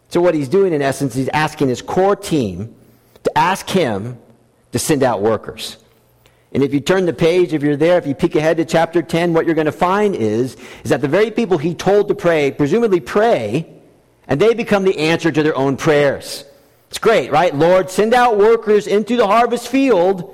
So, 0.10 0.22
what 0.22 0.34
he's 0.34 0.50
doing 0.50 0.74
in 0.74 0.82
essence, 0.82 1.14
he's 1.14 1.30
asking 1.30 1.70
his 1.70 1.82
core 1.82 2.16
team 2.16 2.76
to 3.24 3.38
ask 3.38 3.70
him 3.70 4.18
to 4.72 4.80
send 4.80 5.04
out 5.04 5.22
workers. 5.22 5.78
And 6.54 6.64
if 6.64 6.74
you 6.74 6.80
turn 6.80 7.06
the 7.06 7.14
page, 7.14 7.54
if 7.54 7.62
you're 7.62 7.76
there, 7.76 7.98
if 7.98 8.08
you 8.08 8.16
peek 8.16 8.36
ahead 8.36 8.58
to 8.58 8.66
chapter 8.66 9.02
10, 9.02 9.34
what 9.34 9.46
you're 9.46 9.56
going 9.56 9.66
to 9.66 9.72
find 9.72 10.16
is, 10.16 10.56
is 10.84 10.90
that 10.92 11.02
the 11.02 11.08
very 11.08 11.30
people 11.30 11.58
he 11.58 11.76
told 11.76 12.08
to 12.08 12.16
pray, 12.16 12.52
presumably 12.52 13.02
pray, 13.02 13.68
and 14.28 14.40
they 14.40 14.54
become 14.54 14.84
the 14.84 14.98
answer 14.98 15.32
to 15.32 15.44
their 15.44 15.56
own 15.56 15.76
prayers. 15.76 16.46
It's 16.90 17.00
great, 17.00 17.32
right? 17.32 17.54
Lord, 17.54 17.90
send 17.90 18.14
out 18.14 18.38
workers 18.38 18.88
into 18.88 19.18
the 19.18 19.28
harvest 19.28 19.68
field. 19.68 20.34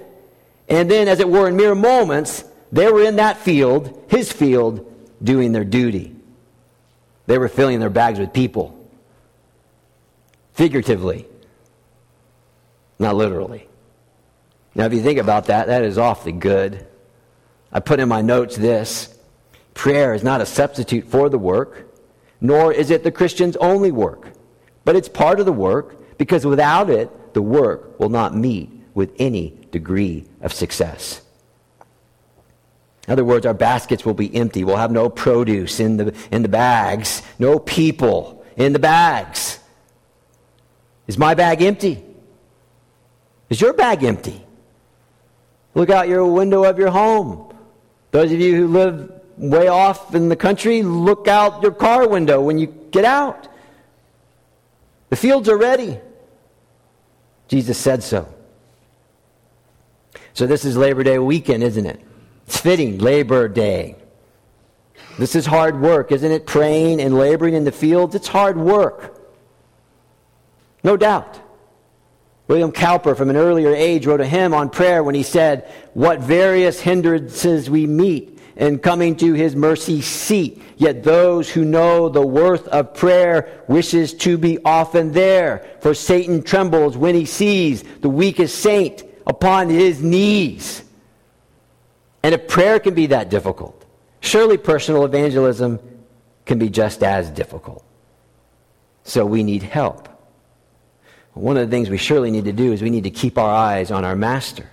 And 0.69 0.89
then, 0.89 1.08
as 1.08 1.19
it 1.19 1.27
were, 1.27 1.47
in 1.47 1.56
mere 1.56 1.75
moments, 1.75 2.43
they 2.74 2.92
were 2.92 3.04
in 3.04 3.16
that 3.16 3.38
field, 3.38 4.04
his 4.10 4.32
field, 4.32 4.92
doing 5.24 5.54
their 5.54 5.64
duty. 5.64 6.14
They 7.28 7.38
were 7.38 7.48
filling 7.48 7.80
their 7.80 7.90
bags 7.90 8.20
with 8.20 8.34
people. 8.34 8.78
Figuratively, 10.54 11.26
not 13.00 13.16
literally. 13.16 13.70
Now, 14.76 14.86
if 14.86 14.94
you 14.94 15.02
think 15.02 15.20
about 15.20 15.46
that, 15.46 15.68
that 15.68 15.84
is 15.84 15.98
awfully 15.98 16.34
good. 16.34 16.86
I 17.72 17.80
put 17.80 18.02
in 18.02 18.10
my 18.10 18.22
notes 18.22 18.58
this 18.58 19.18
prayer 19.74 20.14
is 20.14 20.24
not 20.24 20.42
a 20.42 20.46
substitute 20.46 21.08
for 21.08 21.30
the 21.30 21.40
work 21.40 21.94
nor 22.44 22.74
is 22.74 22.92
it 22.92 23.04
the 23.04 23.12
Christian's 23.12 23.56
only 23.56 23.92
work. 23.92 24.28
But 24.84 24.98
it's 24.98 25.08
part 25.08 25.40
of 25.40 25.48
the 25.48 25.54
work 25.54 26.18
because 26.18 26.46
without 26.46 26.90
it, 26.90 27.34
the 27.34 27.42
work 27.42 28.00
will 28.00 28.10
not 28.10 28.36
meet 28.36 28.70
with 28.94 29.14
any 29.18 29.58
degree 29.72 30.26
of 30.42 30.54
success. 30.54 31.22
In 33.08 33.12
other 33.12 33.26
words, 33.26 33.46
our 33.46 33.54
baskets 33.54 34.06
will 34.06 34.13
be 34.13 34.34
empty. 34.34 34.63
We'll 34.63 34.78
have 34.78 34.92
no 34.92 35.10
produce 35.10 35.80
in 35.80 35.98
the, 35.98 36.16
in 36.32 36.42
the 36.42 36.50
bags, 36.50 37.22
no 37.38 37.60
people 37.60 38.46
in 38.56 38.74
the 38.74 38.80
bags. 38.80 39.60
Is 41.08 41.18
my 41.18 41.34
bag 41.34 41.62
empty? 41.62 42.04
Is 43.50 43.60
your 43.60 43.74
bag 43.74 44.04
empty? 44.04 44.42
Look 45.76 45.89
out 45.89 46.08
your 46.08 46.26
window 46.26 46.63
of 46.63 46.80
your 46.80 46.92
home. 46.92 47.54
Those 48.12 48.32
of 48.32 48.39
you 48.39 48.56
who 48.56 48.68
live 48.68 49.12
way 49.38 49.68
off 49.68 50.16
in 50.16 50.30
the 50.30 50.36
country, 50.36 50.82
look 50.84 51.28
out 51.28 51.62
your 51.62 51.72
car 51.72 52.08
window 52.08 52.42
when 52.42 52.58
you 52.58 52.68
get 52.68 53.04
out. 53.04 53.48
The 55.10 55.16
fields 55.16 55.50
are 55.50 55.58
ready. 55.58 56.00
Jesus 57.48 57.78
said 57.78 58.02
so. 58.02 58.34
So, 60.34 60.48
this 60.48 60.66
is 60.66 60.78
Labor 60.78 61.04
Day 61.04 61.20
weekend, 61.20 61.63
isn't 61.63 61.86
it? 61.86 62.02
It's 62.47 62.58
fitting, 62.58 62.97
Labor 62.97 63.47
Day. 63.47 63.95
This 65.17 65.36
is 65.36 65.45
hard 65.45 65.79
work, 65.79 66.12
isn't 66.12 66.32
it? 66.32 66.45
Praying 66.45 67.01
and 67.01 67.17
laboring 67.17 67.53
in 67.53 67.63
the 67.63 67.71
fields, 67.71 68.15
it's 68.15 68.27
hard 68.27 68.58
work. 68.58 69.19
No 70.84 70.97
doubt. 70.97 71.39
William 72.47 72.71
Cowper, 72.71 73.15
from 73.15 73.29
an 73.29 73.38
earlier 73.38 73.73
age, 73.73 74.06
wrote 74.06 74.19
a 74.21 74.25
hymn 74.25 74.53
on 74.53 74.69
prayer 74.69 75.03
when 75.03 75.15
he 75.15 75.23
said, 75.23 75.71
What 75.93 76.19
various 76.19 76.79
hindrances 76.82 77.69
we 77.69 77.88
meet 77.88 78.34
and 78.56 78.82
coming 78.82 79.15
to 79.17 79.34
his 79.34 79.56
mercy 79.56 80.01
seat. 80.01 80.62
Yet 80.77 81.03
those 81.03 81.49
who 81.49 81.65
know 81.65 82.10
the 82.10 82.25
worth 82.25 82.67
of 82.67 82.93
prayer 82.93 83.63
wishes 83.67 84.13
to 84.15 84.38
be 84.38 84.60
often 84.63 85.12
there. 85.12 85.65
For 85.82 85.93
Satan 85.93 86.43
trembles 86.43 86.97
when 86.97 87.15
he 87.15 87.25
sees 87.25 87.84
the 88.01 88.10
weakest 88.10 88.60
saint 88.60 89.03
upon 89.25 89.69
his 89.69 90.01
knees. 90.01 90.83
And 92.24 92.34
if 92.34 92.48
prayer 92.48 92.80
can 92.80 92.94
be 92.94 93.08
that 93.08 93.30
difficult, 93.30 93.86
surely 94.21 94.58
personal 94.58 95.06
evangelism 95.06 95.80
can 96.46 96.58
be 96.58 96.69
just 96.69 97.04
as 97.04 97.30
difficult. 97.30 97.84
So 99.04 99.26
we 99.26 99.44
need 99.44 99.63
help. 99.63 100.10
One 101.34 101.58
of 101.58 101.69
the 101.69 101.76
things 101.76 101.90
we 101.90 101.98
surely 101.98 102.32
need 102.32 102.46
to 102.46 102.54
do 102.54 102.71
is 102.71 102.82
we 102.82 102.90
need 102.90 103.04
to 103.04 103.12
keep 103.12 103.38
our 103.38 103.50
eyes 103.50 103.92
on 103.92 104.06
our 104.06 104.15
master. 104.15 104.69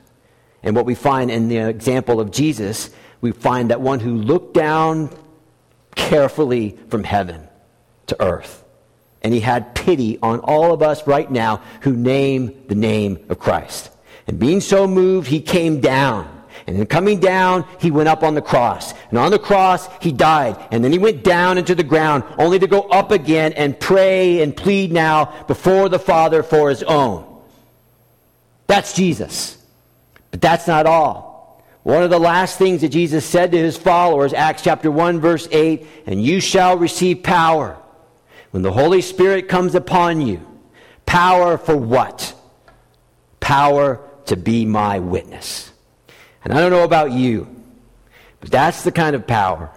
And 0.63 0.77
what 0.77 0.85
we 0.85 0.95
find 0.95 1.31
in 1.31 1.49
the 1.49 1.57
example 1.57 2.21
of 2.21 2.31
Jesus 2.31 2.91
we 3.21 3.33
find 3.33 3.71
that 3.71 3.81
one 3.81 4.01
who 4.01 4.17
looked 4.17 4.55
down 4.55 5.11
carefully 5.95 6.79
from 6.89 7.05
heaven 7.05 7.49
to 8.07 8.23
earth. 8.23 8.65
And 9.23 9.35
he 9.35 9.41
had 9.41 9.75
pity 9.75 10.19
on 10.23 10.41
all 10.41 10.73
of 10.73 10.83
us 10.83 11.07
right 11.07 11.31
now 11.31 11.63
who 11.83 11.95
name 11.95 12.65
the 12.69 12.75
name 12.75 13.19
of 13.29 13.39
Christ. 13.39 13.91
And 14.27 14.39
being 14.39 14.61
so 14.61 14.87
moved, 14.87 15.29
he 15.29 15.41
came 15.41 15.81
down 15.81 16.40
And 16.71 16.79
then 16.79 16.87
coming 16.87 17.19
down, 17.19 17.67
he 17.81 17.91
went 17.91 18.09
up 18.09 18.23
on 18.23 18.35
the 18.35 18.41
cross. 18.41 18.95
And 19.09 19.19
on 19.19 19.33
the 19.33 19.41
cross, 19.41 19.89
he 20.01 20.13
died. 20.13 20.57
And 20.71 20.85
then 20.85 20.93
he 20.93 20.99
went 20.99 21.25
down 21.25 21.59
into 21.59 21.75
the 21.75 21.83
ground, 21.83 22.23
only 22.39 22.61
to 22.61 22.69
go 22.69 22.83
up 22.83 23.11
again 23.11 23.55
and 23.55 23.79
pray 23.81 24.41
and 24.41 24.57
plead 24.57 24.93
now 24.93 25.45
before 25.49 25.89
the 25.89 25.99
Father 25.99 26.45
for 26.45 26.71
his 26.71 26.85
own. 26.85 27.27
That's 28.69 28.93
Jesus. 28.93 29.59
But 30.31 30.41
that's 30.41 30.69
not 30.69 30.87
all. 30.87 31.67
One 31.83 32.05
of 32.05 32.11
the 32.11 32.21
last 32.21 32.57
things 32.57 32.83
that 32.83 32.91
Jesus 32.91 33.27
said 33.27 33.51
to 33.51 33.59
his 33.59 33.77
followers, 33.77 34.33
Acts 34.33 34.63
chapter 34.63 34.93
1, 34.93 35.19
verse 35.19 35.49
8, 35.51 35.85
and 36.07 36.23
you 36.23 36.39
shall 36.39 36.79
receive 36.79 37.25
power 37.25 37.77
when 38.53 38.63
the 38.63 38.71
Holy 38.71 39.03
Spirit 39.03 39.49
comes 39.49 39.75
upon 39.75 40.21
you. 40.21 40.47
Power 41.05 41.59
for 41.59 41.77
what? 41.77 42.33
Power 43.41 44.09
to 44.27 44.37
be 44.37 44.67
my 44.67 45.01
witness. 45.01 45.70
And 46.45 46.53
I 46.53 46.61
don't 46.61 46.71
know 46.71 46.85
about 46.85 47.13
you, 47.13 47.49
but 48.41 48.51
that's 48.51 48.83
the 48.83 48.93
kind 48.93 49.15
of 49.15 49.27
power 49.27 49.71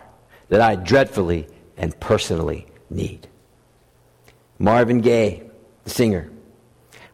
that 0.50 0.62
I 0.62 0.76
dreadfully 0.76 1.48
and 1.78 2.00
personally 2.00 2.68
need. 2.90 3.28
Marvin 4.60 5.02
Gaye, 5.02 5.50
the 5.84 5.90
singer. 5.90 6.30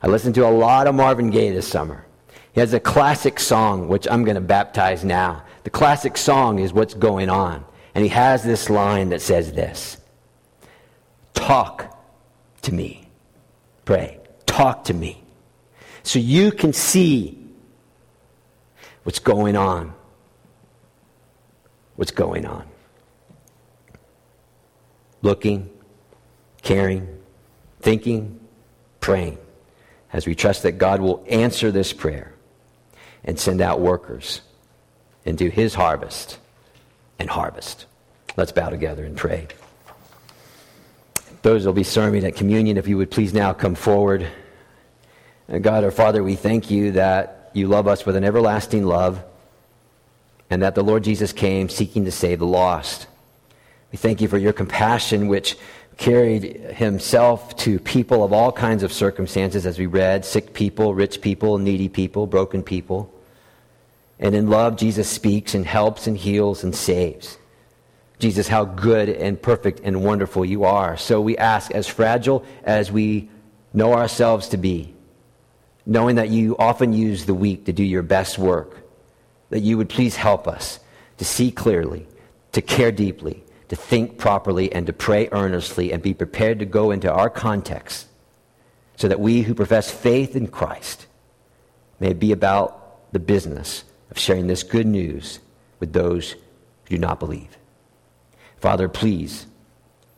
I 0.02 0.08
listened 0.08 0.36
to 0.36 0.48
a 0.48 0.52
lot 0.52 0.88
of 0.88 0.96
Marvin 0.96 1.30
Gaye 1.30 1.52
this 1.52 1.68
summer. 1.68 2.06
He 2.52 2.60
has 2.60 2.74
a 2.74 2.80
classic 2.80 3.40
song, 3.40 3.88
which 3.88 4.08
I'm 4.10 4.24
going 4.24 4.36
to 4.36 4.42
baptize 4.42 5.04
now. 5.04 5.44
The 5.64 5.70
classic 5.70 6.18
song 6.18 6.60
is 6.60 6.74
What's 6.74 6.94
Going 6.94 7.30
On. 7.30 7.66
And 7.96 8.04
he 8.04 8.10
has 8.10 8.44
this 8.44 8.70
line 8.70 9.10
that 9.10 9.22
says 9.22 9.54
this 9.54 9.98
Talk 11.34 11.98
to 12.64 12.74
me. 12.74 13.10
Pray. 13.86 14.20
Talk 14.46 14.84
to 14.86 14.94
me. 14.94 15.24
So 16.04 16.20
you 16.20 16.52
can 16.52 16.74
see 16.74 17.39
what's 19.04 19.20
going 19.20 19.56
on. 19.56 19.94
What's 21.96 22.12
going 22.12 22.46
on. 22.46 22.66
Looking, 25.22 25.70
caring, 26.62 27.20
thinking, 27.82 28.40
praying, 29.00 29.38
as 30.14 30.26
we 30.26 30.36
trust 30.36 30.64
that 30.64 30.74
God 30.74 31.02
will 31.02 31.26
answer 31.30 31.72
this 31.72 31.92
prayer 31.92 32.34
and 33.24 33.40
send 33.40 33.62
out 33.62 33.82
workers 33.82 34.42
into 35.26 35.50
his 35.50 35.74
harvest 35.74 36.40
and 37.20 37.30
harvest. 37.30 37.86
Let's 38.38 38.52
bow 38.52 38.70
together 38.70 39.04
and 39.04 39.18
pray. 39.18 39.48
Those 41.42 41.66
will 41.66 41.74
be 41.74 41.84
serving 41.84 42.26
at 42.26 42.36
communion, 42.36 42.78
if 42.78 42.88
you 42.88 42.98
would 42.98 43.12
please 43.12 43.34
now 43.34 43.54
come 43.54 43.76
forward. 43.76 44.28
And 45.48 45.64
God, 45.64 45.84
our 45.84 45.92
Father, 45.92 46.24
we 46.24 46.36
thank 46.36 46.70
you 46.70 46.92
you 47.54 47.68
love 47.68 47.88
us 47.88 48.06
with 48.06 48.16
an 48.16 48.24
everlasting 48.24 48.86
love 48.86 49.24
and 50.50 50.62
that 50.62 50.76
the 50.76 50.84
Lord 50.84 51.04
Jesus 51.04 51.32
came 51.32 51.70
seeking 51.70 52.06
to 52.06 52.12
save 52.12 52.40
the 52.40 52.46
lost. 52.46 53.08
We 53.92 53.98
thank 53.98 54.22
you 54.22 54.28
for 54.28 54.38
your 54.38 54.54
compassion, 54.54 55.28
which 55.28 55.58
carried 55.98 56.44
himself 56.44 57.56
to 57.58 57.80
people 57.80 58.24
of 58.24 58.32
all 58.32 58.52
kinds 58.52 58.84
of 58.84 58.94
circumstances, 58.94 59.66
as 59.66 59.78
we 59.78 59.86
read 59.86 60.24
sick 60.26 60.54
people, 60.54 60.96
rich 60.96 61.22
people, 61.22 61.58
needy 61.58 61.90
people, 61.90 62.26
broken 62.26 62.64
people. 62.64 63.14
And 64.20 64.34
in 64.36 64.50
love, 64.50 64.78
Jesus 64.78 65.10
speaks 65.10 65.54
and 65.54 65.66
helps 65.66 66.08
and 66.08 66.18
heals 66.18 66.64
and 66.64 66.76
saves. 66.76 67.38
Jesus, 68.20 68.48
how 68.48 68.66
good 68.66 69.10
and 69.10 69.42
perfect 69.42 69.82
and 69.84 70.04
wonderful 70.04 70.44
you 70.44 70.66
are. 70.66 70.98
So 70.98 71.22
we 71.22 71.38
ask, 71.38 71.72
as 71.72 71.88
fragile 71.88 72.46
as 72.64 72.92
we 72.92 73.30
know 73.74 73.94
ourselves 73.94 74.50
to 74.50 74.58
be, 74.58 74.94
knowing 75.86 76.16
that 76.16 76.30
you 76.30 76.56
often 76.58 76.94
use 76.94 77.26
the 77.26 77.34
weak 77.34 77.66
to 77.66 77.74
do 77.74 77.84
your 77.84 78.04
best 78.04 78.38
work, 78.38 78.78
that 79.50 79.62
you 79.62 79.78
would 79.78 79.90
please 79.90 80.16
help 80.16 80.48
us 80.48 80.80
to 81.18 81.26
see 81.26 81.52
clearly, 81.52 82.08
to 82.52 82.62
care 82.62 82.92
deeply, 82.92 83.44
to 83.68 83.76
think 83.76 84.18
properly, 84.18 84.72
and 84.72 84.88
to 84.88 84.94
pray 84.94 85.30
earnestly, 85.32 85.92
and 85.92 86.02
be 86.02 86.14
prepared 86.14 86.60
to 86.60 86.66
go 86.66 86.92
into 86.92 87.12
our 87.12 87.30
context 87.30 88.08
so 88.96 89.08
that 89.08 89.20
we 89.20 89.42
who 89.42 89.54
profess 89.54 89.90
faith 89.90 90.36
in 90.36 90.48
Christ 90.48 91.08
may 92.00 92.14
be 92.14 92.32
about 92.32 93.12
the 93.14 93.20
business 93.20 93.84
of 94.12 94.20
sharing 94.20 94.48
this 94.48 94.64
good 94.64 94.88
news 94.88 95.40
with 95.80 95.94
those 95.94 96.32
who 96.32 96.90
do 96.90 96.98
not 96.98 97.20
believe. 97.20 97.58
Father, 98.58 98.90
please 98.90 99.46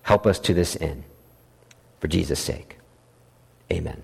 help 0.01 0.25
us 0.25 0.39
to 0.39 0.53
this 0.53 0.75
end. 0.81 1.03
For 1.99 2.07
Jesus' 2.07 2.39
sake. 2.39 2.77
Amen. 3.71 4.01